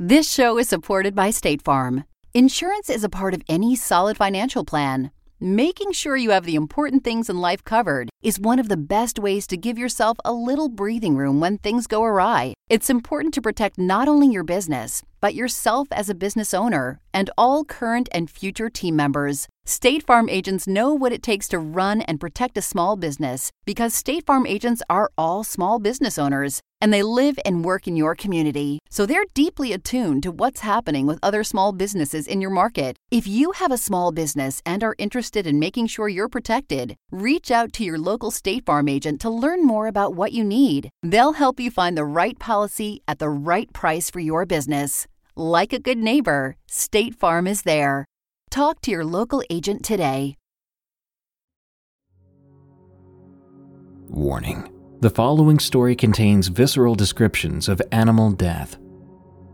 This 0.00 0.28
show 0.28 0.58
is 0.58 0.68
supported 0.68 1.14
by 1.14 1.30
State 1.30 1.62
Farm. 1.62 2.02
Insurance 2.34 2.90
is 2.90 3.04
a 3.04 3.08
part 3.08 3.34
of 3.34 3.42
any 3.48 3.76
solid 3.76 4.16
financial 4.16 4.64
plan. 4.64 5.12
Making 5.38 5.92
sure 5.92 6.16
you 6.16 6.30
have 6.30 6.44
the 6.44 6.56
important 6.56 7.04
things 7.04 7.30
in 7.30 7.38
life 7.38 7.62
covered 7.62 8.10
is 8.22 8.40
one 8.40 8.58
of 8.58 8.68
the 8.68 8.76
best 8.76 9.18
ways 9.18 9.46
to 9.46 9.56
give 9.56 9.78
yourself 9.78 10.18
a 10.24 10.32
little 10.32 10.68
breathing 10.68 11.16
room 11.16 11.40
when 11.40 11.58
things 11.58 11.86
go 11.86 12.02
awry. 12.02 12.54
It's 12.68 12.90
important 12.90 13.32
to 13.34 13.42
protect 13.42 13.78
not 13.78 14.08
only 14.08 14.28
your 14.28 14.44
business, 14.44 15.02
but 15.20 15.34
yourself 15.34 15.88
as 15.90 16.08
a 16.08 16.14
business 16.14 16.52
owner 16.54 17.00
and 17.12 17.30
all 17.36 17.64
current 17.64 18.08
and 18.12 18.30
future 18.30 18.70
team 18.70 18.96
members. 18.96 19.48
State 19.64 20.06
Farm 20.06 20.28
agents 20.28 20.66
know 20.66 20.94
what 20.94 21.12
it 21.12 21.22
takes 21.22 21.48
to 21.48 21.58
run 21.58 22.00
and 22.02 22.20
protect 22.20 22.56
a 22.56 22.62
small 22.62 22.96
business 22.96 23.50
because 23.66 23.92
State 23.92 24.24
Farm 24.24 24.46
agents 24.46 24.82
are 24.88 25.10
all 25.18 25.44
small 25.44 25.78
business 25.78 26.18
owners 26.18 26.62
and 26.80 26.92
they 26.92 27.02
live 27.02 27.38
and 27.44 27.64
work 27.64 27.88
in 27.88 27.96
your 27.96 28.14
community. 28.14 28.78
So 28.88 29.04
they're 29.04 29.24
deeply 29.34 29.72
attuned 29.72 30.22
to 30.22 30.30
what's 30.30 30.60
happening 30.60 31.06
with 31.06 31.18
other 31.22 31.44
small 31.44 31.72
businesses 31.72 32.26
in 32.26 32.40
your 32.40 32.50
market. 32.50 32.96
If 33.10 33.26
you 33.26 33.52
have 33.52 33.72
a 33.72 33.78
small 33.78 34.12
business 34.12 34.62
and 34.64 34.84
are 34.84 34.94
interested 34.96 35.46
in 35.46 35.58
making 35.58 35.88
sure 35.88 36.08
you're 36.08 36.28
protected, 36.28 36.94
reach 37.10 37.50
out 37.50 37.72
to 37.74 37.84
your 37.84 37.98
local 38.08 38.30
State 38.30 38.64
Farm 38.64 38.88
agent 38.88 39.20
to 39.20 39.28
learn 39.30 39.66
more 39.66 39.86
about 39.86 40.14
what 40.14 40.32
you 40.32 40.42
need. 40.42 40.88
They'll 41.02 41.34
help 41.34 41.60
you 41.60 41.70
find 41.70 41.96
the 41.96 42.04
right 42.20 42.38
policy 42.38 43.02
at 43.06 43.18
the 43.18 43.28
right 43.28 43.70
price 43.72 44.10
for 44.10 44.20
your 44.20 44.46
business. 44.46 45.06
Like 45.36 45.74
a 45.74 45.78
good 45.78 45.98
neighbor, 45.98 46.56
State 46.66 47.14
Farm 47.14 47.46
is 47.46 47.62
there. 47.62 48.06
Talk 48.50 48.80
to 48.82 48.90
your 48.90 49.04
local 49.04 49.42
agent 49.50 49.84
today. 49.84 50.36
Warning 54.08 54.72
The 55.00 55.10
following 55.10 55.58
story 55.58 55.94
contains 55.94 56.48
visceral 56.48 56.94
descriptions 56.94 57.68
of 57.68 57.82
animal 57.92 58.32
death. 58.32 58.78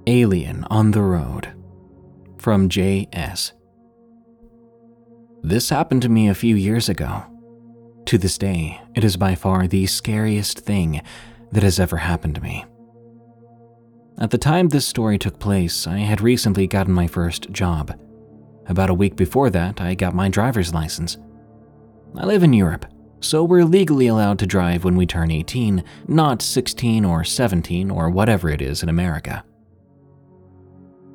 Alien 0.06 0.64
on 0.70 0.92
the 0.92 1.02
Road. 1.02 1.48
From 2.38 2.68
J.S. 2.68 3.52
This 5.42 5.70
happened 5.70 6.02
to 6.02 6.08
me 6.08 6.28
a 6.28 6.34
few 6.34 6.54
years 6.54 6.88
ago. 6.88 7.33
To 8.06 8.18
this 8.18 8.36
day, 8.36 8.80
it 8.94 9.02
is 9.02 9.16
by 9.16 9.34
far 9.34 9.66
the 9.66 9.86
scariest 9.86 10.60
thing 10.60 11.00
that 11.52 11.62
has 11.62 11.80
ever 11.80 11.96
happened 11.96 12.34
to 12.34 12.42
me. 12.42 12.64
At 14.18 14.30
the 14.30 14.38
time 14.38 14.68
this 14.68 14.86
story 14.86 15.18
took 15.18 15.38
place, 15.38 15.86
I 15.86 15.98
had 15.98 16.20
recently 16.20 16.66
gotten 16.66 16.92
my 16.92 17.06
first 17.06 17.50
job. 17.50 17.98
About 18.66 18.90
a 18.90 18.94
week 18.94 19.16
before 19.16 19.50
that, 19.50 19.80
I 19.80 19.94
got 19.94 20.14
my 20.14 20.28
driver's 20.28 20.74
license. 20.74 21.16
I 22.16 22.24
live 22.24 22.42
in 22.42 22.52
Europe, 22.52 22.86
so 23.20 23.42
we're 23.42 23.64
legally 23.64 24.06
allowed 24.06 24.38
to 24.40 24.46
drive 24.46 24.84
when 24.84 24.96
we 24.96 25.06
turn 25.06 25.30
18, 25.30 25.82
not 26.06 26.42
16 26.42 27.04
or 27.04 27.24
17 27.24 27.90
or 27.90 28.10
whatever 28.10 28.50
it 28.50 28.60
is 28.60 28.82
in 28.82 28.88
America. 28.88 29.44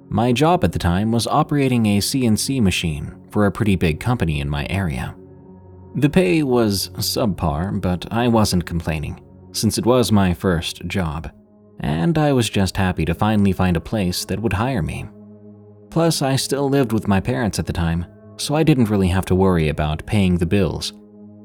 My 0.09 0.31
job 0.31 0.63
at 0.63 0.71
the 0.71 0.79
time 0.79 1.11
was 1.11 1.27
operating 1.27 1.85
a 1.85 1.99
CNC 1.99 2.61
machine 2.61 3.15
for 3.29 3.45
a 3.45 3.51
pretty 3.51 3.75
big 3.75 3.99
company 3.99 4.39
in 4.39 4.49
my 4.49 4.65
area. 4.67 5.15
The 5.95 6.09
pay 6.09 6.43
was 6.43 6.89
subpar, 6.95 7.81
but 7.81 8.05
I 8.11 8.27
wasn't 8.27 8.65
complaining, 8.65 9.19
since 9.51 9.77
it 9.77 9.85
was 9.85 10.11
my 10.11 10.33
first 10.33 10.85
job, 10.87 11.31
and 11.79 12.17
I 12.17 12.31
was 12.31 12.49
just 12.49 12.77
happy 12.77 13.05
to 13.05 13.13
finally 13.13 13.51
find 13.51 13.75
a 13.75 13.81
place 13.81 14.23
that 14.25 14.39
would 14.39 14.53
hire 14.53 14.83
me. 14.83 15.07
Plus, 15.89 16.21
I 16.21 16.35
still 16.35 16.69
lived 16.69 16.93
with 16.93 17.07
my 17.07 17.19
parents 17.19 17.57
at 17.57 17.65
the 17.65 17.73
time, 17.73 18.05
so 18.37 18.55
I 18.55 18.63
didn't 18.63 18.89
really 18.89 19.07
have 19.07 19.25
to 19.25 19.35
worry 19.35 19.69
about 19.69 20.05
paying 20.05 20.37
the 20.37 20.45
bills. 20.45 20.93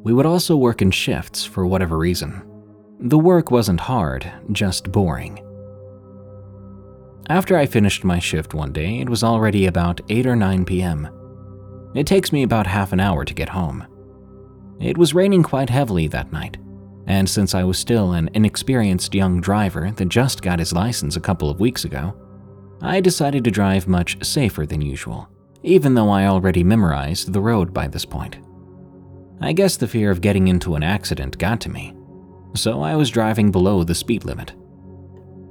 We 0.03 0.13
would 0.13 0.27
also 0.27 0.57
work 0.57 0.83
in 0.83 0.91
shifts 0.91 1.45
for 1.45 1.67
whatever 1.67 1.97
reason. 1.97 2.43
The 3.01 3.19
work 3.19 3.51
wasn't 3.51 3.81
hard, 3.81 4.31
just 4.53 4.93
boring. 4.93 5.41
After 7.31 7.57
I 7.57 7.65
finished 7.65 8.05
my 8.05 8.19
shift 8.19 8.53
one 8.53 8.73
day, 8.73 9.01
it 9.01 9.09
was 9.09 9.25
already 9.25 9.67
about 9.67 10.03
8 10.11 10.27
or 10.27 10.37
9 10.37 10.67
p.m. 10.67 11.09
It 11.95 12.07
takes 12.07 12.33
me 12.33 12.43
about 12.43 12.67
half 12.67 12.93
an 12.93 13.01
hour 13.01 13.25
to 13.25 13.35
get 13.35 13.49
home. 13.49 13.87
It 14.81 14.99
was 14.99 15.15
raining 15.15 15.43
quite 15.43 15.71
heavily 15.71 16.09
that 16.09 16.33
night, 16.33 16.57
and 17.07 17.29
since 17.29 17.55
I 17.55 17.65
was 17.65 17.79
still 17.79 18.13
an 18.13 18.31
inexperienced 18.35 19.15
young 19.15 19.41
driver 19.41 19.91
that 19.91 20.09
just 20.09 20.43
got 20.43 20.59
his 20.59 20.73
license 20.73 21.17
a 21.17 21.21
couple 21.21 21.51
of 21.51 21.61
weeks 21.61 21.85
ago, 21.85 22.15
I 22.81 23.01
decided 23.01 23.45
to 23.45 23.51
drive 23.51 23.89
much 23.89 24.23
safer 24.25 24.67
than 24.67 24.83
usual, 24.83 25.29
even 25.63 25.95
though 25.95 26.11
I 26.11 26.27
already 26.27 26.65
memorized 26.65 27.33
the 27.33 27.41
road 27.41 27.73
by 27.73 27.89
this 27.89 28.05
point. 28.05 28.39
I 29.41 29.53
guess 29.53 29.77
the 29.77 29.89
fear 29.89 30.11
of 30.11 30.21
getting 30.21 30.49
into 30.49 30.75
an 30.75 30.83
accident 30.83 31.39
got 31.39 31.61
to 31.63 31.71
me, 31.71 31.95
so 32.55 32.83
I 32.83 32.97
was 32.97 33.11
driving 33.11 33.51
below 33.51 33.85
the 33.85 33.95
speed 33.95 34.25
limit. 34.25 34.53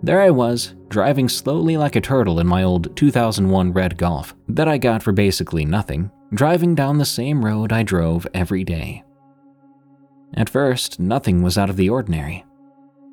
There 0.04 0.22
I 0.22 0.32
was, 0.32 0.76
driving 0.90 1.30
slowly 1.30 1.78
like 1.78 1.96
a 1.96 2.02
turtle 2.02 2.40
in 2.40 2.48
my 2.48 2.64
old 2.64 2.96
2001 2.98 3.72
red 3.72 3.98
Golf 3.98 4.36
that 4.50 4.68
I 4.68 4.78
got 4.78 5.02
for 5.02 5.14
basically 5.14 5.66
nothing, 5.66 6.12
driving 6.34 6.76
down 6.76 6.98
the 6.98 7.06
same 7.06 7.44
road 7.44 7.72
I 7.72 7.84
drove 7.84 8.28
every 8.34 8.64
day, 8.64 9.04
At 10.36 10.50
first, 10.50 11.00
nothing 11.00 11.42
was 11.42 11.58
out 11.58 11.70
of 11.70 11.78
the 11.78 11.90
ordinary. 11.90 12.46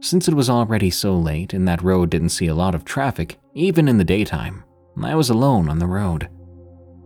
Since 0.01 0.29
it 0.29 0.35
was 0.35 0.49
already 0.49 0.91
so 0.91 1.17
late 1.17 1.53
and 1.53 1.69
that 1.69 1.83
road 1.83 2.11
didn't 2.11 2.31
see 2.31 2.47
a 2.47 2.55
lot 2.55 2.75
of 2.75 2.85
traffic, 2.85 3.39
even 3.55 3.89
in 3.89 3.99
the 3.99 4.05
daytime, 4.05 4.65
I 5.03 5.15
was 5.15 5.29
alone 5.29 5.69
on 5.69 5.79
the 5.79 5.87
road. 5.87 6.29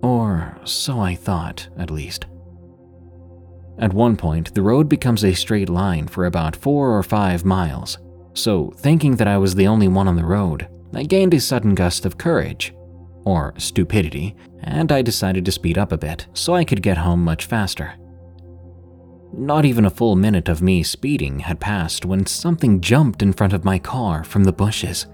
Or 0.02 0.56
so 0.64 1.00
I 1.00 1.14
thought, 1.14 1.68
at 1.76 1.90
least. 1.90 2.26
At 3.78 3.92
one 3.92 4.16
point, 4.16 4.54
the 4.54 4.62
road 4.62 4.88
becomes 4.88 5.24
a 5.24 5.34
straight 5.34 5.68
line 5.68 6.06
for 6.06 6.26
about 6.26 6.54
four 6.54 6.96
or 6.96 7.02
five 7.02 7.44
miles, 7.44 7.98
so 8.34 8.72
thinking 8.76 9.16
that 9.16 9.26
I 9.26 9.38
was 9.38 9.54
the 9.54 9.66
only 9.66 9.88
one 9.88 10.06
on 10.06 10.16
the 10.16 10.24
road, 10.24 10.68
I 10.94 11.02
gained 11.02 11.34
a 11.34 11.40
sudden 11.40 11.74
gust 11.74 12.06
of 12.06 12.18
courage, 12.18 12.72
or 13.24 13.52
stupidity, 13.58 14.36
and 14.62 14.92
I 14.92 15.02
decided 15.02 15.44
to 15.46 15.52
speed 15.52 15.76
up 15.76 15.90
a 15.90 15.98
bit 15.98 16.28
so 16.34 16.54
I 16.54 16.64
could 16.64 16.82
get 16.82 16.98
home 16.98 17.24
much 17.24 17.46
faster. 17.46 17.94
Not 19.36 19.64
even 19.64 19.84
a 19.84 19.90
full 19.90 20.14
minute 20.14 20.48
of 20.48 20.62
me 20.62 20.82
speeding 20.84 21.40
had 21.40 21.58
passed 21.58 22.04
when 22.04 22.24
something 22.24 22.80
jumped 22.80 23.20
in 23.20 23.32
front 23.32 23.52
of 23.52 23.64
my 23.64 23.78
car 23.78 24.22
from 24.22 24.44
the 24.44 24.52
bushes. 24.52 25.06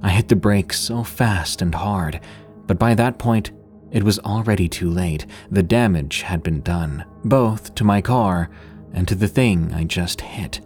I 0.00 0.10
hit 0.10 0.28
the 0.28 0.36
brakes 0.36 0.78
so 0.78 1.02
fast 1.02 1.60
and 1.60 1.74
hard, 1.74 2.20
but 2.66 2.78
by 2.78 2.94
that 2.94 3.18
point, 3.18 3.50
it 3.90 4.04
was 4.04 4.20
already 4.20 4.68
too 4.68 4.90
late. 4.90 5.26
The 5.50 5.62
damage 5.62 6.22
had 6.22 6.42
been 6.42 6.60
done, 6.60 7.04
both 7.24 7.74
to 7.74 7.84
my 7.84 8.00
car 8.00 8.50
and 8.92 9.08
to 9.08 9.14
the 9.14 9.28
thing 9.28 9.72
I 9.74 9.84
just 9.84 10.20
hit. 10.20 10.60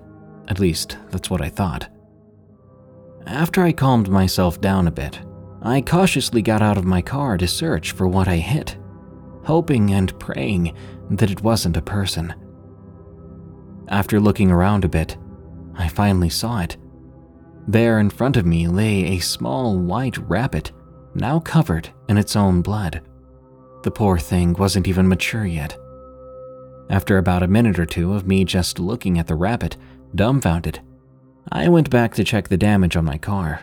At 0.49 0.59
least, 0.59 0.99
that's 1.11 1.31
what 1.31 1.41
I 1.41 1.49
thought. 1.49 1.89
After 3.27 3.63
I 3.63 3.73
calmed 3.73 4.09
myself 4.09 4.61
down 4.61 4.87
a 4.87 4.93
bit, 4.93 5.19
I 5.63 5.81
cautiously 5.81 6.43
got 6.43 6.63
out 6.63 6.79
of 6.79 6.85
my 6.85 7.01
car 7.03 7.39
to 7.39 7.47
search 7.47 7.93
for 7.93 8.07
what 8.07 8.29
I 8.29 8.37
hit, 8.37 8.77
hoping 9.45 9.93
and 9.93 10.19
praying 10.19 10.75
that 11.11 11.31
it 11.31 11.43
wasn't 11.43 11.77
a 11.77 11.83
person. 11.83 12.35
After 13.91 14.21
looking 14.21 14.51
around 14.51 14.85
a 14.85 14.89
bit, 14.89 15.17
I 15.75 15.89
finally 15.89 16.31
saw 16.31 16.61
it. 16.61 16.77
There 17.67 17.99
in 17.99 18.09
front 18.09 18.37
of 18.37 18.47
me 18.47 18.69
lay 18.69 19.05
a 19.05 19.19
small 19.19 19.79
white 19.79 20.17
rabbit, 20.19 20.73
now 21.15 21.41
covered 21.41 21.91
in 22.09 22.17
its 22.17 22.37
own 22.37 22.63
blood. 22.63 23.03
The 23.83 23.91
poor 23.91 24.19
thing 24.19 24.53
wasn't 24.55 24.87
even 24.87 25.09
mature 25.09 25.45
yet. 25.45 25.77
After 26.89 27.19
about 27.19 27.43
a 27.43 27.49
minute 27.49 27.79
or 27.79 27.87
two 27.87 28.15
of 28.15 28.27
me 28.27 28.45
just 28.45 28.79
looking 28.79 29.19
at 29.19 29.27
the 29.27 29.35
rabbit, 29.35 29.77
dumbfounded, 30.15 30.81
I 31.51 31.69
went 31.69 31.91
back 31.91 32.15
to 32.15 32.25
check 32.25 32.49
the 32.49 32.57
damage 32.57 32.97
on 32.97 33.05
my 33.05 33.19
car. 33.19 33.63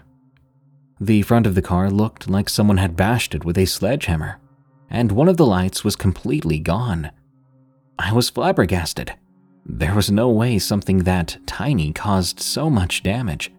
The 1.00 1.22
front 1.22 1.46
of 1.46 1.56
the 1.56 1.62
car 1.62 1.90
looked 1.90 2.30
like 2.30 2.50
someone 2.50 2.78
had 2.78 2.96
bashed 2.96 3.36
it 3.36 3.46
with 3.46 3.58
a 3.58 3.66
sledgehammer, 3.66 4.40
and 4.90 5.12
one 5.12 5.30
of 5.30 5.38
the 5.38 5.46
lights 5.46 5.84
was 5.84 5.96
completely 5.96 6.60
gone. 6.60 7.12
I 8.00 8.12
was 8.14 8.30
flabbergasted. 8.30 9.14
There 9.70 9.94
was 9.94 10.10
no 10.10 10.30
way 10.30 10.60
something 10.60 11.00
that 11.00 11.38
tiny 11.46 11.92
caused 11.92 12.40
so 12.40 12.70
much 12.70 13.04
damage. 13.04 13.52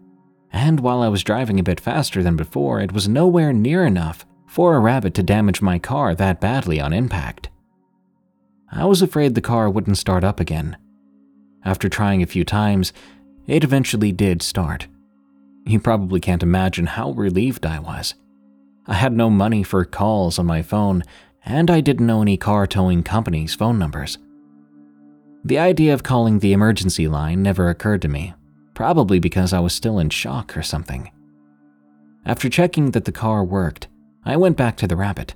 And 0.50 0.80
while 0.80 1.02
I 1.02 1.08
was 1.08 1.22
driving 1.22 1.60
a 1.60 1.62
bit 1.62 1.80
faster 1.80 2.22
than 2.22 2.34
before, 2.34 2.80
it 2.80 2.92
was 2.92 3.08
nowhere 3.08 3.52
near 3.52 3.84
enough 3.84 4.24
for 4.46 4.74
a 4.74 4.80
rabbit 4.80 5.12
to 5.14 5.22
damage 5.22 5.60
my 5.60 5.78
car 5.78 6.14
that 6.14 6.40
badly 6.40 6.80
on 6.80 6.94
impact. 6.94 7.50
I 8.72 8.86
was 8.86 9.02
afraid 9.02 9.34
the 9.34 9.42
car 9.42 9.68
wouldn't 9.68 9.98
start 9.98 10.24
up 10.24 10.40
again. 10.40 10.78
After 11.62 11.90
trying 11.90 12.22
a 12.22 12.26
few 12.26 12.44
times, 12.44 12.94
it 13.46 13.62
eventually 13.62 14.10
did 14.10 14.40
start. 14.40 14.88
You 15.66 15.78
probably 15.78 16.20
can't 16.20 16.42
imagine 16.42 16.86
how 16.86 17.10
relieved 17.10 17.66
I 17.66 17.80
was. 17.80 18.14
I 18.86 18.94
had 18.94 19.12
no 19.12 19.28
money 19.28 19.62
for 19.62 19.84
calls 19.84 20.38
on 20.38 20.46
my 20.46 20.62
phone, 20.62 21.02
and 21.44 21.70
I 21.70 21.82
didn't 21.82 22.06
know 22.06 22.22
any 22.22 22.38
car 22.38 22.66
towing 22.66 23.02
companies' 23.02 23.54
phone 23.54 23.78
numbers. 23.78 24.16
The 25.45 25.59
idea 25.59 25.95
of 25.95 26.02
calling 26.02 26.38
the 26.38 26.52
emergency 26.52 27.09
line 27.09 27.42
never 27.42 27.68
occurred 27.71 28.02
to 28.02 28.09
me, 28.09 28.35
probably 28.75 29.18
because 29.18 29.52
I 29.52 29.61
was 29.61 29.73
still 29.73 29.99
in 29.99 30.11
shock 30.11 30.57
or 30.57 30.62
something. 30.62 31.11
After 32.26 32.49
checking 32.49 32.90
that 32.90 33.04
the 33.04 33.12
car 33.12 33.45
worked, 33.45 33.88
I 34.24 34.37
went 34.37 34.57
back 34.57 34.77
to 34.79 34.87
the 34.87 34.96
rabbit. 34.96 35.35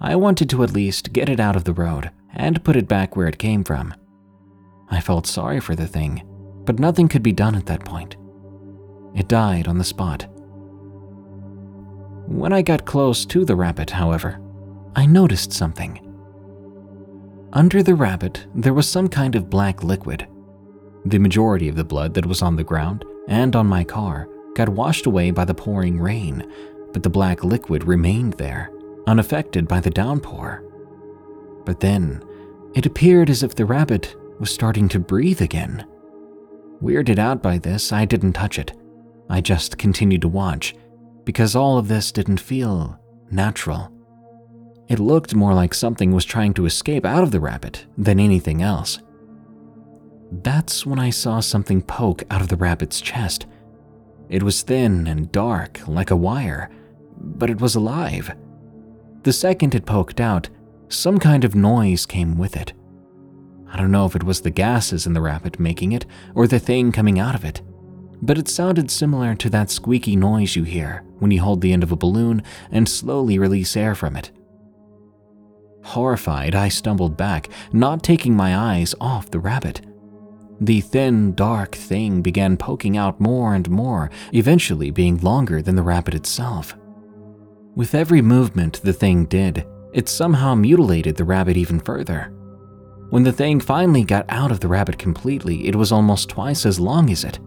I 0.00 0.16
wanted 0.16 0.50
to 0.50 0.62
at 0.62 0.72
least 0.72 1.12
get 1.12 1.28
it 1.28 1.40
out 1.40 1.56
of 1.56 1.64
the 1.64 1.72
road 1.72 2.10
and 2.34 2.64
put 2.64 2.76
it 2.76 2.88
back 2.88 3.14
where 3.14 3.28
it 3.28 3.38
came 3.38 3.62
from. 3.62 3.94
I 4.90 5.00
felt 5.00 5.26
sorry 5.26 5.60
for 5.60 5.74
the 5.74 5.86
thing, 5.86 6.22
but 6.64 6.78
nothing 6.78 7.08
could 7.08 7.22
be 7.22 7.32
done 7.32 7.54
at 7.54 7.66
that 7.66 7.84
point. 7.84 8.16
It 9.14 9.28
died 9.28 9.68
on 9.68 9.78
the 9.78 9.84
spot. 9.84 10.26
When 12.26 12.52
I 12.52 12.62
got 12.62 12.86
close 12.86 13.24
to 13.26 13.44
the 13.44 13.56
rabbit, 13.56 13.90
however, 13.90 14.40
I 14.94 15.06
noticed 15.06 15.52
something. 15.52 16.07
Under 17.52 17.82
the 17.82 17.94
rabbit, 17.94 18.46
there 18.54 18.74
was 18.74 18.86
some 18.88 19.08
kind 19.08 19.34
of 19.34 19.48
black 19.48 19.82
liquid. 19.82 20.28
The 21.06 21.18
majority 21.18 21.68
of 21.68 21.76
the 21.76 21.84
blood 21.84 22.12
that 22.14 22.26
was 22.26 22.42
on 22.42 22.56
the 22.56 22.64
ground 22.64 23.04
and 23.26 23.56
on 23.56 23.66
my 23.66 23.84
car 23.84 24.28
got 24.54 24.68
washed 24.68 25.06
away 25.06 25.30
by 25.30 25.46
the 25.46 25.54
pouring 25.54 25.98
rain, 25.98 26.50
but 26.92 27.02
the 27.02 27.10
black 27.10 27.44
liquid 27.44 27.84
remained 27.84 28.34
there, 28.34 28.70
unaffected 29.06 29.66
by 29.66 29.80
the 29.80 29.90
downpour. 29.90 30.62
But 31.64 31.80
then, 31.80 32.22
it 32.74 32.84
appeared 32.84 33.30
as 33.30 33.42
if 33.42 33.54
the 33.54 33.64
rabbit 33.64 34.14
was 34.38 34.50
starting 34.50 34.88
to 34.90 34.98
breathe 34.98 35.40
again. 35.40 35.86
Weirded 36.82 37.18
out 37.18 37.42
by 37.42 37.58
this, 37.58 37.92
I 37.92 38.04
didn't 38.04 38.34
touch 38.34 38.58
it. 38.58 38.72
I 39.30 39.40
just 39.40 39.78
continued 39.78 40.22
to 40.22 40.28
watch, 40.28 40.74
because 41.24 41.56
all 41.56 41.78
of 41.78 41.88
this 41.88 42.12
didn't 42.12 42.40
feel 42.40 42.98
natural. 43.30 43.90
It 44.88 44.98
looked 44.98 45.34
more 45.34 45.52
like 45.52 45.74
something 45.74 46.12
was 46.12 46.24
trying 46.24 46.54
to 46.54 46.64
escape 46.64 47.04
out 47.04 47.22
of 47.22 47.30
the 47.30 47.40
rabbit 47.40 47.84
than 47.98 48.18
anything 48.18 48.62
else. 48.62 48.98
That's 50.32 50.86
when 50.86 50.98
I 50.98 51.10
saw 51.10 51.40
something 51.40 51.82
poke 51.82 52.22
out 52.30 52.40
of 52.40 52.48
the 52.48 52.56
rabbit's 52.56 53.00
chest. 53.00 53.46
It 54.30 54.42
was 54.42 54.62
thin 54.62 55.06
and 55.06 55.30
dark, 55.30 55.86
like 55.86 56.10
a 56.10 56.16
wire, 56.16 56.70
but 57.18 57.50
it 57.50 57.60
was 57.60 57.74
alive. 57.74 58.34
The 59.22 59.32
second 59.32 59.74
it 59.74 59.84
poked 59.84 60.20
out, 60.20 60.48
some 60.88 61.18
kind 61.18 61.44
of 61.44 61.54
noise 61.54 62.06
came 62.06 62.38
with 62.38 62.56
it. 62.56 62.72
I 63.70 63.76
don't 63.76 63.90
know 63.90 64.06
if 64.06 64.16
it 64.16 64.22
was 64.22 64.40
the 64.40 64.50
gases 64.50 65.06
in 65.06 65.12
the 65.12 65.20
rabbit 65.20 65.60
making 65.60 65.92
it 65.92 66.06
or 66.34 66.46
the 66.46 66.58
thing 66.58 66.92
coming 66.92 67.18
out 67.18 67.34
of 67.34 67.44
it, 67.44 67.60
but 68.22 68.38
it 68.38 68.48
sounded 68.48 68.90
similar 68.90 69.34
to 69.34 69.50
that 69.50 69.70
squeaky 69.70 70.16
noise 70.16 70.56
you 70.56 70.64
hear 70.64 71.04
when 71.18 71.30
you 71.30 71.42
hold 71.42 71.60
the 71.60 71.72
end 71.74 71.82
of 71.82 71.92
a 71.92 71.96
balloon 71.96 72.42
and 72.70 72.88
slowly 72.88 73.38
release 73.38 73.76
air 73.76 73.94
from 73.94 74.16
it. 74.16 74.30
Horrified, 75.88 76.54
I 76.54 76.68
stumbled 76.68 77.16
back, 77.16 77.48
not 77.72 78.02
taking 78.02 78.36
my 78.36 78.54
eyes 78.54 78.94
off 79.00 79.30
the 79.30 79.38
rabbit. 79.38 79.80
The 80.60 80.82
thin, 80.82 81.34
dark 81.34 81.74
thing 81.74 82.20
began 82.20 82.58
poking 82.58 82.98
out 82.98 83.18
more 83.20 83.54
and 83.54 83.70
more, 83.70 84.10
eventually 84.34 84.90
being 84.90 85.16
longer 85.20 85.62
than 85.62 85.76
the 85.76 85.82
rabbit 85.82 86.14
itself. 86.14 86.76
With 87.74 87.94
every 87.94 88.20
movement 88.20 88.82
the 88.82 88.92
thing 88.92 89.24
did, 89.24 89.64
it 89.94 90.10
somehow 90.10 90.54
mutilated 90.54 91.16
the 91.16 91.24
rabbit 91.24 91.56
even 91.56 91.80
further. 91.80 92.34
When 93.08 93.22
the 93.22 93.32
thing 93.32 93.58
finally 93.58 94.04
got 94.04 94.26
out 94.28 94.52
of 94.52 94.60
the 94.60 94.68
rabbit 94.68 94.98
completely, 94.98 95.66
it 95.66 95.74
was 95.74 95.90
almost 95.90 96.28
twice 96.28 96.66
as 96.66 96.78
long 96.78 97.08
as 97.08 97.24
it. 97.24 97.38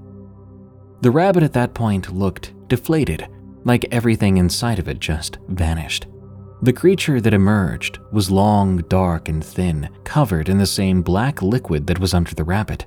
The 1.01 1.12
rabbit 1.12 1.43
at 1.43 1.54
that 1.54 1.75
point 1.75 2.12
looked 2.12 2.54
deflated, 2.67 3.27
like 3.65 3.86
everything 3.91 4.38
inside 4.38 4.80
of 4.80 4.88
it 4.88 4.99
just 4.99 5.38
vanished. 5.47 6.08
The 6.63 6.74
creature 6.74 7.19
that 7.19 7.34
emerged 7.34 7.97
was 8.12 8.30
long, 8.30 8.78
dark, 8.88 9.30
and 9.30 9.43
thin, 9.43 9.89
covered 10.04 10.47
in 10.47 10.60
the 10.60 10.65
same 10.67 11.02
black 11.02 11.41
liquid 11.41 11.88
that 11.88 12.00
was 12.00 12.13
under 12.13 12.36
the 12.36 12.43
rabbit. 12.43 12.86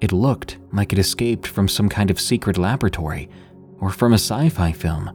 It 0.00 0.10
looked 0.10 0.56
like 0.72 0.94
it 0.94 0.98
escaped 0.98 1.46
from 1.46 1.68
some 1.68 1.90
kind 1.90 2.10
of 2.10 2.18
secret 2.18 2.56
laboratory 2.56 3.28
or 3.78 3.90
from 3.90 4.12
a 4.12 4.18
sci 4.18 4.48
fi 4.48 4.72
film. 4.72 5.10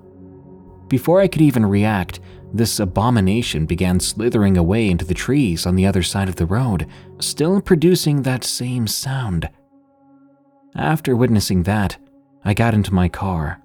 Before 0.88 1.20
I 1.20 1.28
could 1.28 1.42
even 1.42 1.66
react, 1.66 2.20
this 2.54 2.80
abomination 2.80 3.66
began 3.66 4.00
slithering 4.00 4.56
away 4.58 4.88
into 4.88 5.06
the 5.06 5.16
trees 5.16 5.66
on 5.66 5.76
the 5.76 5.88
other 5.88 6.04
side 6.04 6.30
of 6.30 6.36
the 6.36 6.46
road, 6.46 6.86
still 7.20 7.60
producing 7.60 8.22
that 8.22 8.44
same 8.44 8.86
sound. 8.86 9.50
After 10.76 11.16
witnessing 11.16 11.64
that, 11.64 11.98
I 12.46 12.54
got 12.54 12.76
into 12.76 12.94
my 12.94 13.10
car. 13.10 13.64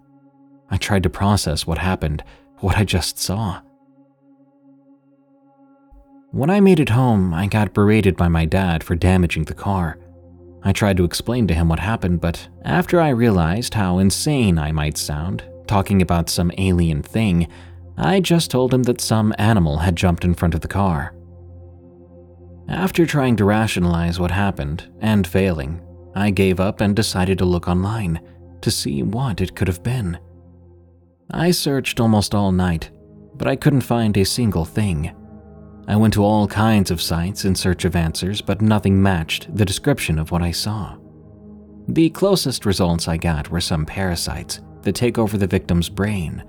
I 0.71 0.79
tried 0.79 1.03
to 1.03 1.11
process 1.11 1.67
what 1.67 1.77
happened, 1.77 2.25
what 2.61 2.79
I 2.79 2.85
just 2.85 3.19
saw. 3.19 3.61
When 6.31 6.51
I 6.51 6.61
made 6.61 6.79
it 6.79 6.91
home, 6.91 7.33
I 7.33 7.47
got 7.47 7.73
berated 7.73 8.15
by 8.15 8.29
my 8.29 8.45
dad 8.45 8.85
for 8.85 8.95
damaging 8.95 9.45
the 9.45 9.55
car. 9.55 9.99
I 10.63 10.73
tried 10.73 10.99
to 10.99 11.05
explain 11.05 11.47
to 11.47 11.55
him 11.55 11.71
what 11.71 11.79
happened, 11.79 12.21
but 12.21 12.49
after 12.65 13.01
I 13.01 13.09
realized 13.09 13.73
how 13.73 13.99
insane 13.99 14.59
I 14.59 14.71
might 14.71 14.99
sound, 14.99 15.43
talking 15.67 16.03
about 16.03 16.29
some 16.29 16.53
alien 16.59 17.03
thing, 17.03 17.49
I 17.97 18.21
just 18.21 18.51
told 18.51 18.75
him 18.75 18.83
that 18.83 19.01
some 19.01 19.35
animal 19.39 19.79
had 19.79 19.97
jumped 19.97 20.23
in 20.23 20.35
front 20.35 20.55
of 20.55 20.61
the 20.61 20.69
car. 20.69 21.15
After 22.69 23.07
trying 23.07 23.37
to 23.37 23.47
rationalize 23.47 24.21
what 24.21 24.31
happened 24.31 24.87
and 25.01 25.27
failing, 25.27 25.81
I 26.15 26.29
gave 26.29 26.61
up 26.61 26.83
and 26.83 26.95
decided 26.95 27.39
to 27.39 27.47
look 27.47 27.69
online 27.69 28.21
to 28.61 28.71
see 28.71 29.03
what 29.03 29.41
it 29.41 29.57
could 29.57 29.69
have 29.69 29.83
been. 29.83 30.19
I 31.31 31.53
searched 31.53 32.01
almost 32.01 32.35
all 32.35 32.53
night, 32.53 32.91
but 33.35 33.49
I 33.49 33.57
couldn't 33.57 33.81
find 33.81 34.15
a 34.19 34.25
single 34.25 34.67
thing. 34.67 35.15
I 35.89 35.97
went 35.97 36.13
to 36.15 36.23
all 36.23 36.47
kinds 36.47 36.91
of 36.91 37.01
sites 37.01 37.47
in 37.47 37.55
search 37.55 37.87
of 37.87 37.97
answers, 37.97 38.43
but 38.43 38.61
nothing 38.61 39.03
matched 39.03 39.57
the 39.57 39.65
description 39.65 40.19
of 40.19 40.31
what 40.31 40.43
I 40.43 40.51
saw. 40.51 40.99
The 41.89 42.11
closest 42.11 42.67
results 42.67 43.09
I 43.09 43.17
got 43.17 43.51
were 43.51 43.63
some 43.63 43.87
parasites 43.87 44.61
that 44.83 44.95
take 44.95 45.17
over 45.17 45.39
the 45.39 45.47
victim's 45.47 45.89
brain, 45.89 46.45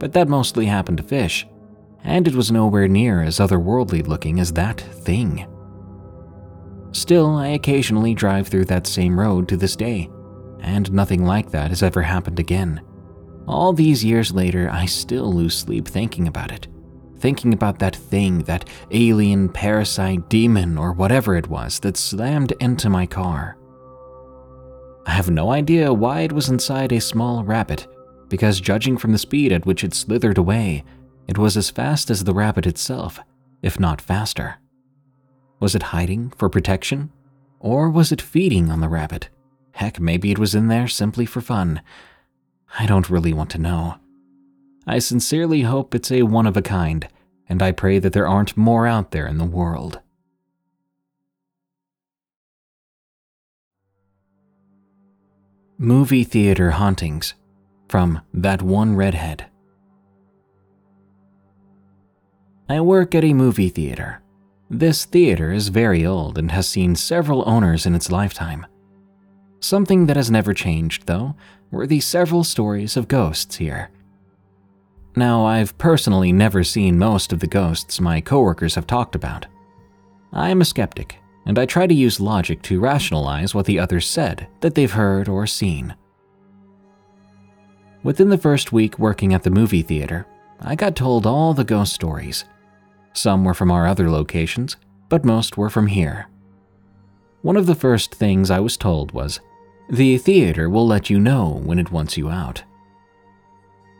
but 0.00 0.12
that 0.14 0.28
mostly 0.28 0.66
happened 0.66 0.98
to 0.98 1.04
fish, 1.04 1.46
and 2.02 2.26
it 2.26 2.34
was 2.34 2.50
nowhere 2.50 2.88
near 2.88 3.22
as 3.22 3.38
otherworldly 3.38 4.04
looking 4.04 4.40
as 4.40 4.52
that 4.54 4.80
thing. 4.80 5.46
Still, 6.90 7.36
I 7.36 7.48
occasionally 7.48 8.14
drive 8.14 8.48
through 8.48 8.64
that 8.64 8.88
same 8.88 9.18
road 9.18 9.48
to 9.48 9.56
this 9.56 9.76
day, 9.76 10.10
and 10.58 10.92
nothing 10.92 11.24
like 11.24 11.52
that 11.52 11.70
has 11.70 11.84
ever 11.84 12.02
happened 12.02 12.40
again. 12.40 12.80
All 13.46 13.72
these 13.72 14.04
years 14.04 14.32
later, 14.32 14.68
I 14.68 14.86
still 14.86 15.32
lose 15.32 15.56
sleep 15.56 15.86
thinking 15.86 16.26
about 16.26 16.50
it. 16.50 16.66
Thinking 17.22 17.54
about 17.54 17.78
that 17.78 17.94
thing, 17.94 18.40
that 18.40 18.68
alien, 18.90 19.48
parasite, 19.48 20.28
demon, 20.28 20.76
or 20.76 20.92
whatever 20.92 21.36
it 21.36 21.46
was 21.46 21.78
that 21.78 21.96
slammed 21.96 22.50
into 22.58 22.90
my 22.90 23.06
car. 23.06 23.56
I 25.06 25.12
have 25.12 25.30
no 25.30 25.52
idea 25.52 25.92
why 25.92 26.22
it 26.22 26.32
was 26.32 26.48
inside 26.48 26.90
a 26.90 27.00
small 27.00 27.44
rabbit, 27.44 27.86
because 28.28 28.60
judging 28.60 28.96
from 28.96 29.12
the 29.12 29.18
speed 29.18 29.52
at 29.52 29.64
which 29.64 29.84
it 29.84 29.94
slithered 29.94 30.36
away, 30.36 30.82
it 31.28 31.38
was 31.38 31.56
as 31.56 31.70
fast 31.70 32.10
as 32.10 32.24
the 32.24 32.34
rabbit 32.34 32.66
itself, 32.66 33.20
if 33.62 33.78
not 33.78 34.00
faster. 34.00 34.56
Was 35.60 35.76
it 35.76 35.94
hiding 35.94 36.30
for 36.30 36.48
protection? 36.48 37.12
Or 37.60 37.88
was 37.88 38.10
it 38.10 38.20
feeding 38.20 38.68
on 38.68 38.80
the 38.80 38.88
rabbit? 38.88 39.28
Heck, 39.70 40.00
maybe 40.00 40.32
it 40.32 40.40
was 40.40 40.56
in 40.56 40.66
there 40.66 40.88
simply 40.88 41.26
for 41.26 41.40
fun. 41.40 41.82
I 42.80 42.86
don't 42.86 43.08
really 43.08 43.32
want 43.32 43.50
to 43.50 43.58
know. 43.58 44.01
I 44.86 44.98
sincerely 44.98 45.62
hope 45.62 45.94
it's 45.94 46.10
a 46.10 46.22
one 46.22 46.46
of 46.46 46.56
a 46.56 46.62
kind, 46.62 47.06
and 47.48 47.62
I 47.62 47.72
pray 47.72 47.98
that 47.98 48.12
there 48.12 48.26
aren't 48.26 48.56
more 48.56 48.86
out 48.86 49.12
there 49.12 49.26
in 49.26 49.38
the 49.38 49.44
world. 49.44 50.00
Movie 55.78 56.24
Theater 56.24 56.72
Hauntings 56.72 57.34
from 57.88 58.20
That 58.32 58.62
One 58.62 58.96
Redhead. 58.96 59.46
I 62.68 62.80
work 62.80 63.14
at 63.14 63.24
a 63.24 63.34
movie 63.34 63.68
theater. 63.68 64.22
This 64.70 65.04
theater 65.04 65.52
is 65.52 65.68
very 65.68 66.06
old 66.06 66.38
and 66.38 66.50
has 66.50 66.66
seen 66.66 66.96
several 66.96 67.46
owners 67.46 67.84
in 67.84 67.94
its 67.94 68.10
lifetime. 68.10 68.66
Something 69.60 70.06
that 70.06 70.16
has 70.16 70.30
never 70.30 70.54
changed, 70.54 71.06
though, 71.06 71.36
were 71.70 71.86
the 71.86 72.00
several 72.00 72.44
stories 72.44 72.96
of 72.96 73.08
ghosts 73.08 73.56
here. 73.56 73.90
Now, 75.14 75.44
I've 75.44 75.76
personally 75.76 76.32
never 76.32 76.64
seen 76.64 76.98
most 76.98 77.32
of 77.32 77.40
the 77.40 77.46
ghosts 77.46 78.00
my 78.00 78.20
coworkers 78.20 78.74
have 78.76 78.86
talked 78.86 79.14
about. 79.14 79.46
I 80.32 80.48
am 80.48 80.62
a 80.62 80.64
skeptic, 80.64 81.18
and 81.44 81.58
I 81.58 81.66
try 81.66 81.86
to 81.86 81.94
use 81.94 82.18
logic 82.20 82.62
to 82.62 82.80
rationalize 82.80 83.54
what 83.54 83.66
the 83.66 83.78
others 83.78 84.08
said 84.08 84.46
that 84.60 84.74
they've 84.74 84.90
heard 84.90 85.28
or 85.28 85.46
seen. 85.46 85.94
Within 88.02 88.30
the 88.30 88.38
first 88.38 88.72
week 88.72 88.98
working 88.98 89.34
at 89.34 89.42
the 89.42 89.50
movie 89.50 89.82
theater, 89.82 90.26
I 90.60 90.74
got 90.74 90.96
told 90.96 91.26
all 91.26 91.52
the 91.52 91.64
ghost 91.64 91.92
stories. 91.92 92.44
Some 93.12 93.44
were 93.44 93.54
from 93.54 93.70
our 93.70 93.86
other 93.86 94.10
locations, 94.10 94.76
but 95.10 95.24
most 95.24 95.58
were 95.58 95.70
from 95.70 95.88
here. 95.88 96.28
One 97.42 97.56
of 97.56 97.66
the 97.66 97.74
first 97.74 98.14
things 98.14 98.50
I 98.50 98.60
was 98.60 98.76
told 98.76 99.12
was 99.12 99.40
the 99.90 100.16
theater 100.16 100.70
will 100.70 100.86
let 100.86 101.10
you 101.10 101.20
know 101.20 101.60
when 101.64 101.78
it 101.78 101.92
wants 101.92 102.16
you 102.16 102.30
out. 102.30 102.62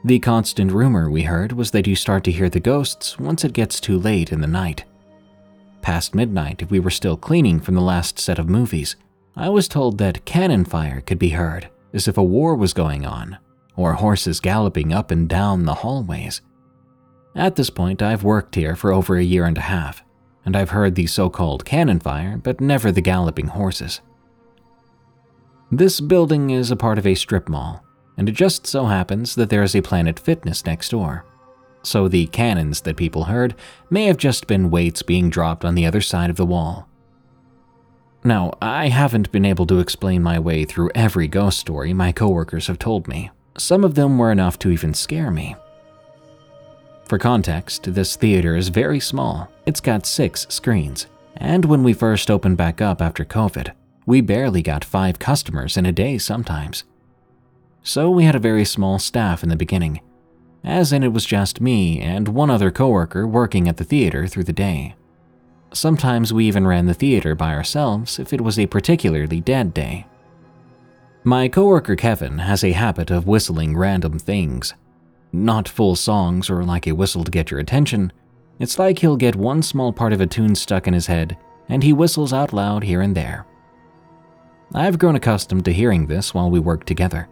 The 0.05 0.19
constant 0.19 0.73
rumor 0.73 1.09
we 1.09 1.23
heard 1.23 1.53
was 1.53 1.71
that 1.71 1.87
you 1.87 1.95
start 1.95 2.25
to 2.25 2.33
hear 2.33 2.49
the 2.49 2.59
ghosts 2.59 3.21
once 3.21 3.45
it 3.45 3.53
gets 3.53 3.79
too 3.79 3.97
late 3.97 4.33
in 4.33 4.41
the 4.41 4.49
night. 4.49 4.85
Past 5.81 6.13
midnight, 6.13 6.61
if 6.61 6.73
we 6.73 6.81
were 6.81 6.91
still 6.91 7.17
cleaning 7.17 7.61
from 7.61 7.77
the 7.77 7.81
last 7.81 8.19
set 8.19 8.41
of 8.41 8.49
movies, 8.49 8.97
I 9.37 9.49
was 9.49 9.69
told 9.69 9.99
that 9.99 10.25
cannon 10.25 10.65
fire 10.65 11.01
could 11.01 11.21
be 11.21 11.31
heard, 11.31 11.69
as 11.93 12.09
if 12.09 12.19
a 12.19 12.23
war 12.23 12.57
was 12.57 12.73
going 12.73 13.07
on, 13.07 13.39
or 13.77 13.95
horses 13.95 14.41
galloping 14.41 14.93
up 14.93 15.13
and 15.13 15.29
down 15.29 15.67
the 15.67 15.75
hallways. 15.75 16.41
At 17.37 17.55
this 17.55 17.71
point, 17.71 18.03
I've 18.03 18.25
worked 18.25 18.57
here 18.57 18.75
for 18.75 18.93
over 18.93 19.17
a 19.17 19.23
year 19.23 19.45
and 19.45 19.57
a 19.57 19.63
half, 19.63 20.03
and 20.45 20.57
I've 20.57 20.71
heard 20.71 20.97
the 20.97 21.07
so 21.07 21.31
called 21.31 21.65
cannon 21.65 22.01
fire, 22.01 22.37
but 22.37 22.61
never 22.61 22.91
the 22.91 23.01
galloping 23.01 23.47
horses. 23.47 24.01
This 25.71 26.01
building 26.01 26.51
is 26.51 26.73
a 26.73 26.77
part 26.77 26.99
of 26.99 27.07
a 27.07 27.15
strip 27.15 27.49
mall, 27.49 27.85
and 28.17 28.29
it 28.29 28.33
just 28.33 28.67
so 28.67 28.87
happens 28.87 29.35
that 29.35 29.51
there 29.51 29.63
is 29.63 29.75
a 29.75 29.83
Planet 29.83 30.19
Fitness 30.19 30.65
next 30.65 30.91
door. 30.91 31.25
So 31.83 32.09
the 32.09 32.27
cannons 32.29 32.83
that 32.83 32.97
people 32.97 33.25
heard 33.25 33.55
may 33.91 34.05
have 34.05 34.17
just 34.17 34.47
been 34.47 34.71
weights 34.71 35.03
being 35.03 35.31
dropped 35.31 35.65
on 35.65 35.75
the 35.75 35.87
other 35.87 36.01
side 36.01 36.31
of 36.31 36.37
the 36.37 36.47
wall. 36.47 36.89
Now, 38.25 38.53
I 38.63 38.89
haven't 38.89 39.33
been 39.33 39.45
able 39.45 39.67
to 39.67 39.81
explain 39.81 40.23
my 40.23 40.39
way 40.39 40.65
through 40.65 40.93
every 40.95 41.27
ghost 41.27 41.59
story 41.59 41.93
my 41.93 42.13
coworkers 42.13 42.69
have 42.69 42.79
told 42.79 43.09
me. 43.09 43.31
Some 43.59 43.83
of 43.83 43.97
them 43.97 44.17
were 44.17 44.31
enough 44.31 44.59
to 44.61 44.71
even 44.71 44.95
scare 44.95 45.31
me. 45.31 45.57
For 47.07 47.19
context, 47.19 47.95
this 47.95 48.15
theater 48.15 48.57
is 48.57 48.69
very 48.69 49.01
small. 49.01 49.51
It's 49.67 49.81
got 49.81 50.07
six 50.07 50.47
screens. 50.49 51.09
And 51.37 51.65
when 51.65 51.83
we 51.83 51.93
first 51.93 52.31
opened 52.31 52.57
back 52.57 52.81
up 52.81 53.03
after 53.03 53.25
COVID, 53.25 53.73
we 54.07 54.21
barely 54.21 54.63
got 54.63 54.85
five 54.85 55.19
customers 55.19 55.77
in 55.77 55.85
a 55.85 55.93
day 55.93 56.17
sometimes. 56.17 56.85
So 57.83 58.11
we 58.11 58.25
had 58.25 58.35
a 58.35 58.41
very 58.41 58.65
small 58.65 58.99
staff 58.99 59.43
in 59.43 59.49
the 59.49 59.57
beginning, 59.57 60.01
as 60.63 60.93
in 60.93 61.03
it 61.03 61.13
was 61.13 61.27
just 61.27 61.61
me 61.61 62.01
and 62.01 62.29
one 62.29 62.51
other 62.51 62.71
coworker 62.71 63.27
working 63.27 63.69
at 63.69 63.77
the 63.77 63.85
theater 63.85 64.27
through 64.27 64.45
the 64.45 64.53
day. 64.53 64.95
Sometimes 65.75 66.33
we 66.33 66.47
even 66.47 66.67
ran 66.67 66.87
the 66.87 66.95
theater 66.95 67.35
by 67.35 67.55
ourselves 67.55 68.19
if 68.19 68.33
it 68.33 68.41
was 68.41 68.59
a 68.59 68.67
particularly 68.67 69.41
dead 69.41 69.75
day. 69.75 70.07
My 71.25 71.49
coworker 71.49 71.97
Kevin 71.97 72.39
has 72.39 72.63
a 72.63 72.73
habit 72.73 73.11
of 73.11 73.27
whistling 73.27 73.77
random 73.77 74.19
things. 74.19 74.75
Not 75.33 75.69
full 75.69 75.97
songs 75.97 76.51
or 76.51 76.63
like 76.63 76.87
a 76.87 76.93
whistle 76.93 77.25
to 77.25 77.31
get 77.31 77.51
your 77.51 77.59
attention. 77.59 78.13
It's 78.59 78.79
like 78.79 78.99
he'll 78.99 79.17
get 79.17 79.35
one 79.35 79.63
small 79.63 79.93
part 79.93 80.13
of 80.13 80.21
a 80.21 80.27
tune 80.27 80.55
stuck 80.55 80.87
in 80.87 80.95
his 80.95 81.07
head 81.07 81.37
and 81.69 81.83
he 81.83 81.93
whistles 81.93 82.33
out 82.33 82.53
loud 82.53 82.85
here 82.85 83.01
and 83.01 83.17
there. 83.17 83.47
I've 84.75 84.99
grown 84.99 85.17
accustomed 85.17 85.65
to 85.65 85.73
hearing 85.73 86.07
this 86.07 86.35
while 86.35 86.51
we 86.51 86.61
work 86.61 86.85
together. 86.85 87.29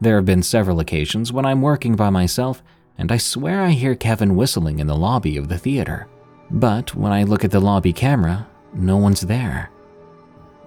There 0.00 0.16
have 0.16 0.24
been 0.24 0.42
several 0.42 0.80
occasions 0.80 1.32
when 1.32 1.46
I'm 1.46 1.62
working 1.62 1.96
by 1.96 2.10
myself 2.10 2.62
and 2.98 3.12
I 3.12 3.16
swear 3.16 3.62
I 3.62 3.70
hear 3.70 3.94
Kevin 3.94 4.36
whistling 4.36 4.78
in 4.78 4.86
the 4.86 4.96
lobby 4.96 5.36
of 5.36 5.48
the 5.48 5.58
theater. 5.58 6.08
But 6.50 6.94
when 6.94 7.12
I 7.12 7.24
look 7.24 7.44
at 7.44 7.50
the 7.50 7.60
lobby 7.60 7.92
camera, 7.92 8.46
no 8.74 8.96
one's 8.96 9.22
there. 9.22 9.70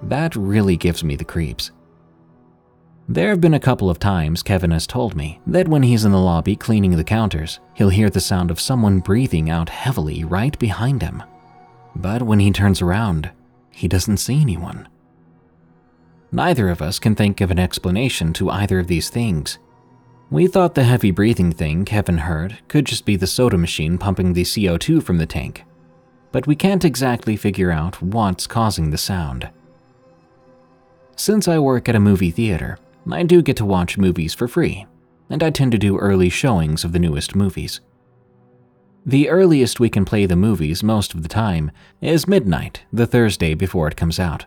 That 0.03 0.35
really 0.35 0.77
gives 0.77 1.03
me 1.03 1.15
the 1.15 1.23
creeps. 1.23 1.71
There 3.07 3.29
have 3.29 3.41
been 3.41 3.55
a 3.55 3.59
couple 3.59 3.89
of 3.89 3.97
times 3.97 4.43
Kevin 4.43 4.71
has 4.71 4.85
told 4.85 5.15
me 5.15 5.39
that 5.47 5.67
when 5.67 5.81
he's 5.81 6.05
in 6.05 6.11
the 6.11 6.19
lobby 6.19 6.55
cleaning 6.55 6.95
the 6.95 7.03
counters, 7.03 7.59
he'll 7.73 7.89
hear 7.89 8.09
the 8.09 8.19
sound 8.19 8.51
of 8.51 8.59
someone 8.59 8.99
breathing 8.99 9.49
out 9.49 9.69
heavily 9.69 10.23
right 10.23 10.57
behind 10.59 11.01
him. 11.01 11.23
But 11.95 12.21
when 12.21 12.39
he 12.39 12.51
turns 12.51 12.81
around, 12.81 13.31
he 13.71 13.87
doesn't 13.87 14.17
see 14.17 14.39
anyone. 14.39 14.87
Neither 16.31 16.69
of 16.69 16.81
us 16.81 16.99
can 16.99 17.15
think 17.15 17.41
of 17.41 17.51
an 17.51 17.59
explanation 17.59 18.33
to 18.33 18.49
either 18.49 18.79
of 18.79 18.87
these 18.87 19.09
things. 19.09 19.57
We 20.29 20.45
thought 20.45 20.75
the 20.75 20.83
heavy 20.83 21.09
breathing 21.09 21.51
thing 21.51 21.85
Kevin 21.85 22.19
heard 22.19 22.59
could 22.67 22.85
just 22.85 23.03
be 23.03 23.15
the 23.15 23.25
soda 23.25 23.57
machine 23.57 23.97
pumping 23.97 24.33
the 24.33 24.43
CO2 24.43 25.01
from 25.01 25.17
the 25.17 25.25
tank, 25.25 25.65
but 26.31 26.45
we 26.45 26.55
can't 26.55 26.85
exactly 26.85 27.35
figure 27.35 27.71
out 27.71 27.99
what's 28.01 28.45
causing 28.45 28.91
the 28.91 28.97
sound. 28.97 29.49
Since 31.15 31.47
I 31.47 31.57
work 31.57 31.89
at 31.89 31.95
a 31.95 31.99
movie 31.99 32.31
theater, 32.31 32.77
I 33.11 33.23
do 33.23 33.41
get 33.41 33.57
to 33.57 33.65
watch 33.65 33.97
movies 33.97 34.35
for 34.35 34.47
free, 34.47 34.85
and 35.31 35.41
I 35.41 35.49
tend 35.49 35.71
to 35.71 35.79
do 35.79 35.97
early 35.97 36.29
showings 36.29 36.83
of 36.83 36.91
the 36.91 36.99
newest 36.99 37.35
movies. 37.35 37.81
The 39.03 39.29
earliest 39.29 39.79
we 39.79 39.89
can 39.89 40.05
play 40.05 40.27
the 40.27 40.35
movies 40.35 40.83
most 40.83 41.15
of 41.15 41.23
the 41.23 41.29
time 41.29 41.71
is 42.01 42.27
midnight, 42.27 42.83
the 42.93 43.07
Thursday 43.07 43.55
before 43.55 43.87
it 43.87 43.97
comes 43.97 44.19
out. 44.19 44.45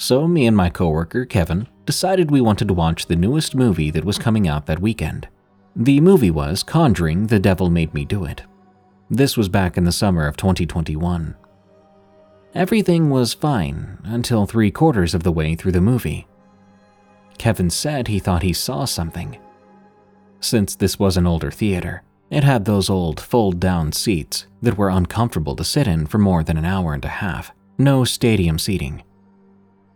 So, 0.00 0.26
me 0.26 0.46
and 0.46 0.56
my 0.56 0.70
coworker, 0.70 1.26
Kevin, 1.26 1.68
decided 1.84 2.30
we 2.30 2.40
wanted 2.40 2.68
to 2.68 2.74
watch 2.74 3.04
the 3.04 3.16
newest 3.16 3.54
movie 3.54 3.90
that 3.90 4.02
was 4.02 4.18
coming 4.18 4.48
out 4.48 4.64
that 4.64 4.80
weekend. 4.80 5.28
The 5.76 6.00
movie 6.00 6.30
was 6.30 6.62
Conjuring 6.62 7.26
The 7.26 7.38
Devil 7.38 7.68
Made 7.68 7.92
Me 7.92 8.06
Do 8.06 8.24
It. 8.24 8.42
This 9.10 9.36
was 9.36 9.50
back 9.50 9.76
in 9.76 9.84
the 9.84 9.92
summer 9.92 10.26
of 10.26 10.38
2021. 10.38 11.36
Everything 12.54 13.10
was 13.10 13.34
fine 13.34 13.98
until 14.04 14.46
three 14.46 14.70
quarters 14.70 15.14
of 15.14 15.22
the 15.22 15.30
way 15.30 15.54
through 15.54 15.72
the 15.72 15.82
movie. 15.82 16.26
Kevin 17.36 17.68
said 17.68 18.08
he 18.08 18.18
thought 18.18 18.42
he 18.42 18.54
saw 18.54 18.86
something. 18.86 19.38
Since 20.40 20.76
this 20.76 20.98
was 20.98 21.18
an 21.18 21.26
older 21.26 21.50
theater, 21.50 22.04
it 22.30 22.42
had 22.42 22.64
those 22.64 22.88
old 22.88 23.20
fold 23.20 23.60
down 23.60 23.92
seats 23.92 24.46
that 24.62 24.78
were 24.78 24.88
uncomfortable 24.88 25.56
to 25.56 25.62
sit 25.62 25.86
in 25.86 26.06
for 26.06 26.16
more 26.16 26.42
than 26.42 26.56
an 26.56 26.64
hour 26.64 26.94
and 26.94 27.04
a 27.04 27.08
half, 27.08 27.52
no 27.76 28.04
stadium 28.04 28.58
seating. 28.58 29.02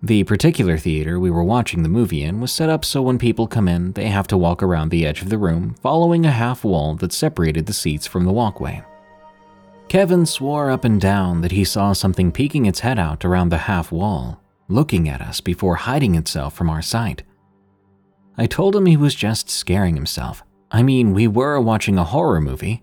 The 0.05 0.25
particular 0.25 0.77
theater 0.77 1.19
we 1.19 1.31
were 1.31 1.43
watching 1.43 1.83
the 1.83 1.89
movie 1.89 2.25
in 2.25 2.39
was 2.39 2.53
set 2.53 2.69
up 2.69 2.85
so 2.85 3.01
when 3.01 3.17
people 3.17 3.47
come 3.47 3.67
in, 3.67 3.93
they 3.93 4.09
have 4.09 4.27
to 4.27 4.37
walk 4.37 4.63
around 4.63 4.91
the 4.91 5.07
edge 5.07 5.23
of 5.23 5.31
the 5.31 5.39
room, 5.39 5.77
following 5.81 6.27
a 6.27 6.31
half 6.31 6.63
wall 6.63 6.95
that 6.97 7.11
separated 7.11 7.65
the 7.65 7.73
seats 7.73 8.07
from 8.07 8.27
the 8.27 8.33
walkway. 8.33 8.83
Kevin 9.89 10.27
swore 10.27 10.71
up 10.71 10.85
and 10.85 11.01
down 11.01 11.41
that 11.41 11.53
he 11.53 11.65
saw 11.65 11.95
something 11.95 12.31
peeking 12.31 12.67
its 12.67 12.81
head 12.81 12.99
out 12.99 13.25
around 13.25 13.49
the 13.49 13.57
half 13.57 13.91
wall, 13.91 14.43
looking 14.69 15.09
at 15.09 15.23
us 15.23 15.41
before 15.41 15.77
hiding 15.77 16.17
itself 16.17 16.53
from 16.53 16.69
our 16.69 16.83
sight. 16.83 17.23
I 18.37 18.45
told 18.45 18.77
him 18.77 18.85
he 18.85 18.99
was 18.99 19.15
just 19.15 19.49
scaring 19.49 19.95
himself. 19.95 20.45
I 20.71 20.83
mean, 20.83 21.15
we 21.15 21.29
were 21.29 21.59
watching 21.59 21.97
a 21.97 22.05
horror 22.05 22.43
movie. 22.43 22.83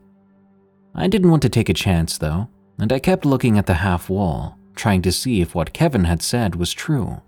I 0.95 1.07
didn't 1.07 1.29
want 1.29 1.43
to 1.43 1.49
take 1.49 1.69
a 1.69 1.75
chance, 1.75 2.17
though, 2.17 2.49
and 2.79 2.91
I 2.91 2.97
kept 2.97 3.25
looking 3.25 3.59
at 3.59 3.67
the 3.67 3.75
half 3.75 4.09
wall, 4.09 4.57
trying 4.75 5.01
to 5.03 5.11
see 5.11 5.41
if 5.41 5.53
what 5.55 5.73
Kevin 5.73 6.05
had 6.05 6.21
said 6.21 6.55
was 6.55 6.73
true. 6.73 7.21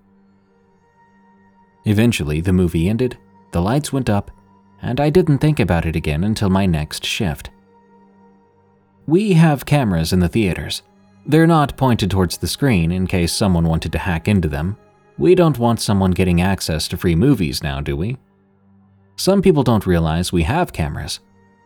Eventually, 1.86 2.42
the 2.42 2.54
movie 2.54 2.88
ended, 2.88 3.18
the 3.52 3.62
lights 3.62 3.92
went 3.92 4.10
up, 4.10 4.32
and 4.82 5.00
I 5.00 5.10
didn't 5.10 5.40
think 5.40 5.60
about 5.60 5.86
it 5.86 5.96
again 5.96 6.24
until 6.24 6.50
my 6.50 6.66
next 6.66 7.06
shift. 7.06 7.50
We 9.06 9.34
have 9.34 9.66
cameras 9.66 10.14
in 10.14 10.20
the 10.20 10.30
theaters. 10.30 10.82
They're 11.26 11.48
not 11.48 11.78
pointed 11.78 12.10
towards 12.12 12.38
the 12.38 12.48
screen 12.48 12.92
in 12.92 13.08
case 13.08 13.34
someone 13.34 13.68
wanted 13.68 13.92
to 13.94 14.00
hack 14.00 14.28
into 14.28 14.48
them. 14.48 14.78
We 15.18 15.36
don't 15.36 15.60
want 15.60 15.82
someone 15.82 16.12
getting 16.12 16.42
access 16.42 16.88
to 16.90 16.98
free 16.98 17.16
movies 17.16 17.62
now, 17.62 17.82
do 17.82 17.96
we? 17.96 18.18
Some 19.16 19.42
people 19.42 19.64
don't 19.64 19.86
realize 19.86 20.32
we 20.32 20.44
have 20.44 20.74
cameras, 20.74 21.20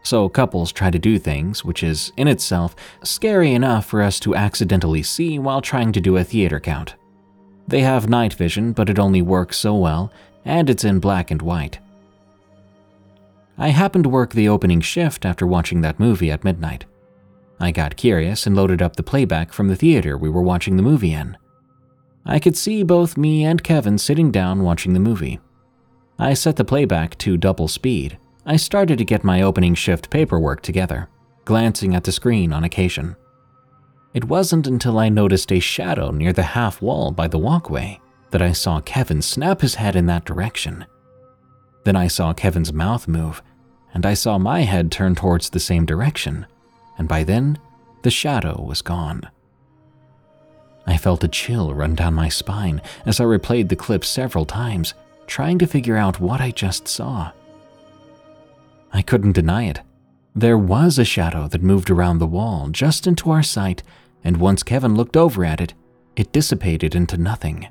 so 0.08 0.30
couples 0.30 0.72
try 0.72 0.90
to 0.90 0.98
do 0.98 1.20
things, 1.20 1.66
which 1.66 1.84
is, 1.84 2.14
in 2.16 2.28
itself, 2.28 2.76
scary 3.04 3.54
enough 3.54 3.86
for 3.86 4.02
us 4.02 4.20
to 4.22 4.36
accidentally 4.36 5.04
see 5.04 5.38
while 5.38 5.62
trying 5.62 5.92
to 5.92 6.02
do 6.02 6.16
a 6.16 6.24
theater 6.24 6.60
count. 6.60 6.96
They 7.68 7.82
have 7.82 8.10
night 8.10 8.34
vision, 8.34 8.72
but 8.72 8.90
it 8.90 8.98
only 8.98 9.22
works 9.22 9.58
so 9.58 9.76
well, 9.76 10.12
and 10.46 10.70
it's 10.70 10.86
in 10.86 11.00
black 11.00 11.30
and 11.30 11.42
white. 11.42 11.80
I 13.58 13.70
happened 13.70 14.06
to 14.06 14.10
work 14.10 14.32
the 14.32 14.48
opening 14.48 14.82
shift 14.82 15.26
after 15.26 15.46
watching 15.46 15.82
that 15.82 16.00
movie 16.00 16.32
at 16.32 16.44
midnight. 16.44 16.86
I 17.60 17.72
got 17.72 17.98
curious 17.98 18.48
and 18.48 18.56
loaded 18.56 18.82
up 18.82 18.96
the 18.96 19.04
playback 19.04 19.52
from 19.52 19.68
the 19.68 19.76
theater 19.76 20.18
we 20.18 20.30
were 20.30 20.44
watching 20.44 20.78
the 20.78 20.84
movie 20.84 21.14
in. 21.14 21.38
I 22.26 22.40
could 22.40 22.56
see 22.56 22.84
both 22.84 23.18
me 23.18 23.44
and 23.44 23.64
Kevin 23.64 23.98
sitting 23.98 24.32
down 24.32 24.64
watching 24.64 24.94
the 24.94 25.00
movie. 25.00 25.40
I 26.20 26.34
set 26.34 26.56
the 26.56 26.66
playback 26.66 27.18
to 27.20 27.36
double 27.36 27.68
speed. 27.68 28.18
I 28.48 28.56
started 28.56 28.98
to 28.98 29.06
get 29.06 29.24
my 29.24 29.44
opening 29.44 29.76
shift 29.76 30.10
paperwork 30.10 30.64
together, 30.64 31.10
glancing 31.46 31.94
at 31.94 32.04
the 32.04 32.12
screen 32.12 32.52
on 32.52 32.64
occasion. 32.64 33.16
It 34.16 34.26
wasn't 34.26 34.66
until 34.66 34.98
I 34.98 35.10
noticed 35.10 35.52
a 35.52 35.60
shadow 35.60 36.10
near 36.10 36.34
the 36.34 36.42
half 36.42 36.82
wall 36.82 37.12
by 37.12 37.28
the 37.28 37.38
walkway 37.38 38.02
that 38.32 38.42
I 38.42 38.54
saw 38.54 38.82
Kevin 38.82 39.22
snap 39.22 39.62
his 39.62 39.76
head 39.76 39.96
in 39.96 40.08
that 40.08 40.26
direction. 40.26 40.86
Then 41.84 41.96
I 41.96 42.08
saw 42.08 42.34
Kevin's 42.34 42.74
mouth 42.74 43.08
move, 43.08 43.44
and 43.94 44.06
I 44.06 44.16
saw 44.16 44.40
my 44.40 44.62
head 44.62 44.92
turn 44.92 45.14
towards 45.14 45.52
the 45.52 45.60
same 45.60 45.86
direction 45.86 46.48
and 46.98 47.08
by 47.08 47.24
then, 47.24 47.60
the 48.02 48.12
shadow 48.12 48.62
was 48.62 48.82
gone. 48.82 49.30
I 50.86 50.98
felt 50.98 51.24
a 51.24 51.28
chill 51.28 51.74
run 51.74 51.96
down 51.96 52.14
my 52.14 52.30
spine 52.30 52.82
as 53.06 53.20
I 53.20 53.26
replayed 53.26 53.70
the 53.70 53.76
clip 53.76 54.06
several 54.06 54.46
times, 54.46 54.94
trying 55.28 55.60
to 55.60 55.68
figure 55.68 55.98
out 55.98 56.20
what 56.20 56.42
I 56.42 56.52
just 56.52 56.88
saw. 56.88 57.32
I 58.94 59.02
couldn't 59.02 59.34
deny 59.34 59.66
it. 59.66 59.82
There 60.36 60.58
was 60.58 61.00
a 61.00 61.06
shadow 61.06 61.48
that 61.48 61.64
moved 61.64 61.90
around 61.90 62.20
the 62.20 62.28
wall 62.28 62.70
just 62.70 63.08
into 63.08 63.32
our 63.32 63.44
sight, 63.44 63.84
and 64.24 64.38
once 64.38 64.64
Kevin 64.64 64.96
looked 64.96 65.18
over 65.18 65.44
at 65.44 65.60
it, 65.60 65.74
it 66.16 66.32
dissipated 66.32 66.96
into 66.96 67.18
nothing. 67.18 67.68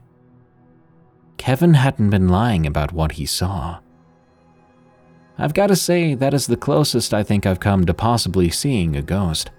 Kevin 1.36 1.74
hadn't 1.74 2.10
been 2.10 2.28
lying 2.28 2.66
about 2.66 2.92
what 2.92 3.12
he 3.12 3.26
saw. 3.26 3.78
I've 5.38 5.54
got 5.54 5.66
to 5.66 5.76
say, 5.76 6.14
that 6.14 6.32
is 6.32 6.46
the 6.46 6.56
closest 6.56 7.12
I 7.12 7.22
think 7.22 7.46
I've 7.46 7.60
come 7.60 7.84
to 7.84 7.94
possibly 7.94 8.50
seeing 8.50 8.96
a 8.96 9.02
ghost. 9.02 9.50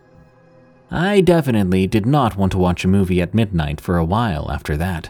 I 0.89 1.21
definitely 1.21 1.85
did 1.85 2.05
not 2.05 2.35
want 2.35 2.51
to 2.53 2.57
watch 2.57 2.83
a 2.83 2.87
movie 2.87 3.21
at 3.21 3.33
midnight 3.33 3.79
for 3.79 3.97
a 3.97 4.05
while 4.05 4.51
after 4.51 4.75
that. 4.77 5.09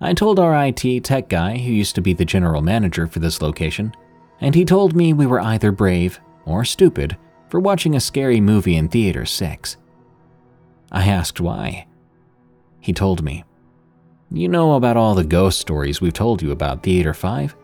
I 0.00 0.14
told 0.14 0.38
our 0.38 0.54
IT 0.66 1.04
tech 1.04 1.28
guy, 1.28 1.58
who 1.58 1.72
used 1.72 1.94
to 1.96 2.00
be 2.00 2.12
the 2.12 2.24
general 2.24 2.62
manager 2.62 3.06
for 3.06 3.18
this 3.18 3.42
location, 3.42 3.94
and 4.40 4.54
he 4.54 4.64
told 4.64 4.94
me 4.96 5.12
we 5.12 5.26
were 5.26 5.40
either 5.40 5.70
brave 5.70 6.20
or 6.44 6.64
stupid 6.64 7.16
for 7.48 7.60
watching 7.60 7.94
a 7.94 8.00
scary 8.00 8.40
movie 8.40 8.76
in 8.76 8.88
Theater 8.88 9.26
6. 9.26 9.76
I 10.90 11.06
asked 11.06 11.40
why. 11.40 11.86
He 12.80 12.92
told 12.92 13.22
me, 13.22 13.44
You 14.30 14.48
know 14.48 14.74
about 14.74 14.96
all 14.96 15.14
the 15.14 15.24
ghost 15.24 15.60
stories 15.60 16.00
we've 16.00 16.12
told 16.12 16.42
you 16.42 16.50
about 16.50 16.82
Theater 16.82 17.12
5? 17.12 17.54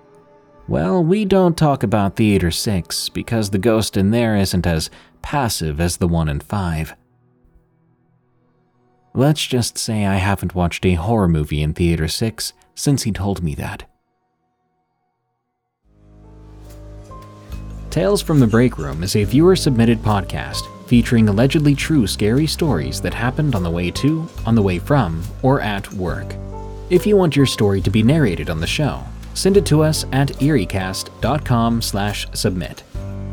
Well, 0.69 1.03
we 1.03 1.25
don't 1.25 1.57
talk 1.57 1.83
about 1.83 2.17
Theater 2.17 2.51
6 2.51 3.09
because 3.11 3.51
the 3.51 3.59
ghost 3.59 3.97
in 3.97 4.11
there 4.11 4.37
isn't 4.37 4.67
as 4.67 4.91
passive 5.23 5.81
as 5.81 5.97
the 5.97 6.09
one 6.09 6.29
in 6.29 6.41
5. 6.41 6.97
Let's 9.15 9.47
just 9.47 9.79
say 9.79 10.05
I 10.05 10.17
haven't 10.17 10.55
watched 10.55 10.85
a 10.85 10.95
horror 10.95 11.29
movie 11.29 11.63
in 11.63 11.73
Theater 11.73 12.09
6 12.09 12.53
since 12.75 13.05
he 13.05 13.13
told 13.13 13.43
me 13.43 13.55
that. 13.55 13.89
Tales 17.97 18.21
from 18.21 18.39
the 18.39 18.47
Break 18.47 18.77
Room 18.77 19.03
is 19.03 19.17
a 19.17 19.25
viewer 19.25 19.57
submitted 19.57 20.03
podcast 20.03 20.65
featuring 20.87 21.31
allegedly 21.31 21.75
true 21.75 22.07
scary 22.07 22.47
stories 22.47 23.01
that 23.01 23.15
happened 23.15 23.55
on 23.55 23.63
the 23.63 23.71
way 23.71 23.91
to, 23.93 24.29
on 24.45 24.55
the 24.55 24.61
way 24.61 24.79
from, 24.79 25.23
or 25.43 25.63
at 25.63 25.91
work. 25.95 26.35
If 26.91 27.07
you 27.07 27.17
want 27.17 27.37
your 27.37 27.47
story 27.47 27.81
to 27.81 27.89
be 27.89 28.03
narrated 28.03 28.51
on 28.51 28.61
the 28.61 28.67
show, 28.67 29.03
send 29.33 29.57
it 29.57 29.65
to 29.69 29.81
us 29.81 30.05
at 30.13 30.29
eeriecast.com/submit. 30.29 32.83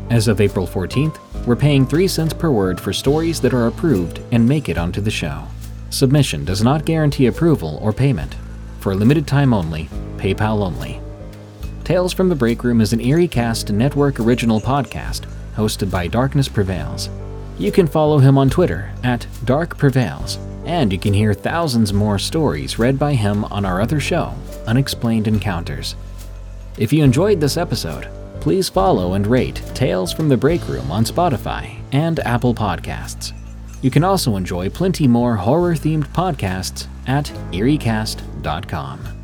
As 0.08 0.28
of 0.28 0.40
April 0.40 0.66
14th, 0.66 1.18
we're 1.46 1.56
paying 1.56 1.84
3 1.84 2.08
cents 2.08 2.32
per 2.32 2.50
word 2.50 2.80
for 2.80 2.94
stories 2.94 3.40
that 3.40 3.52
are 3.52 3.66
approved 3.66 4.20
and 4.32 4.48
make 4.48 4.70
it 4.70 4.78
onto 4.78 5.02
the 5.02 5.10
show. 5.10 5.42
Submission 5.90 6.46
does 6.46 6.62
not 6.62 6.86
guarantee 6.86 7.26
approval 7.26 7.78
or 7.82 7.92
payment. 7.92 8.34
For 8.80 8.92
a 8.92 8.96
limited 8.96 9.26
time 9.26 9.52
only, 9.52 9.90
PayPal 10.16 10.62
only. 10.62 11.02
Tales 11.84 12.14
from 12.14 12.30
the 12.30 12.34
Break 12.34 12.64
Room 12.64 12.80
is 12.80 12.94
an 12.94 12.98
EerieCast 12.98 13.70
network 13.70 14.18
original 14.18 14.58
podcast 14.58 15.26
hosted 15.54 15.90
by 15.90 16.06
Darkness 16.06 16.48
Prevails. 16.48 17.10
You 17.58 17.70
can 17.70 17.86
follow 17.86 18.18
him 18.18 18.38
on 18.38 18.48
Twitter 18.48 18.90
at 19.02 19.26
Dark 19.44 19.76
Prevails, 19.76 20.38
and 20.64 20.90
you 20.90 20.98
can 20.98 21.12
hear 21.12 21.34
thousands 21.34 21.92
more 21.92 22.18
stories 22.18 22.78
read 22.78 22.98
by 22.98 23.12
him 23.12 23.44
on 23.44 23.66
our 23.66 23.82
other 23.82 24.00
show, 24.00 24.32
Unexplained 24.66 25.28
Encounters. 25.28 25.94
If 26.78 26.90
you 26.90 27.04
enjoyed 27.04 27.38
this 27.38 27.58
episode, 27.58 28.08
please 28.40 28.70
follow 28.70 29.12
and 29.12 29.26
rate 29.26 29.62
Tales 29.74 30.10
from 30.10 30.30
the 30.30 30.38
Break 30.38 30.66
Room 30.66 30.90
on 30.90 31.04
Spotify 31.04 31.78
and 31.92 32.18
Apple 32.20 32.54
Podcasts. 32.54 33.34
You 33.82 33.90
can 33.90 34.04
also 34.04 34.36
enjoy 34.36 34.70
plenty 34.70 35.06
more 35.06 35.36
horror 35.36 35.74
themed 35.74 36.06
podcasts 36.14 36.86
at 37.06 37.26
eeriecast.com. 37.52 39.23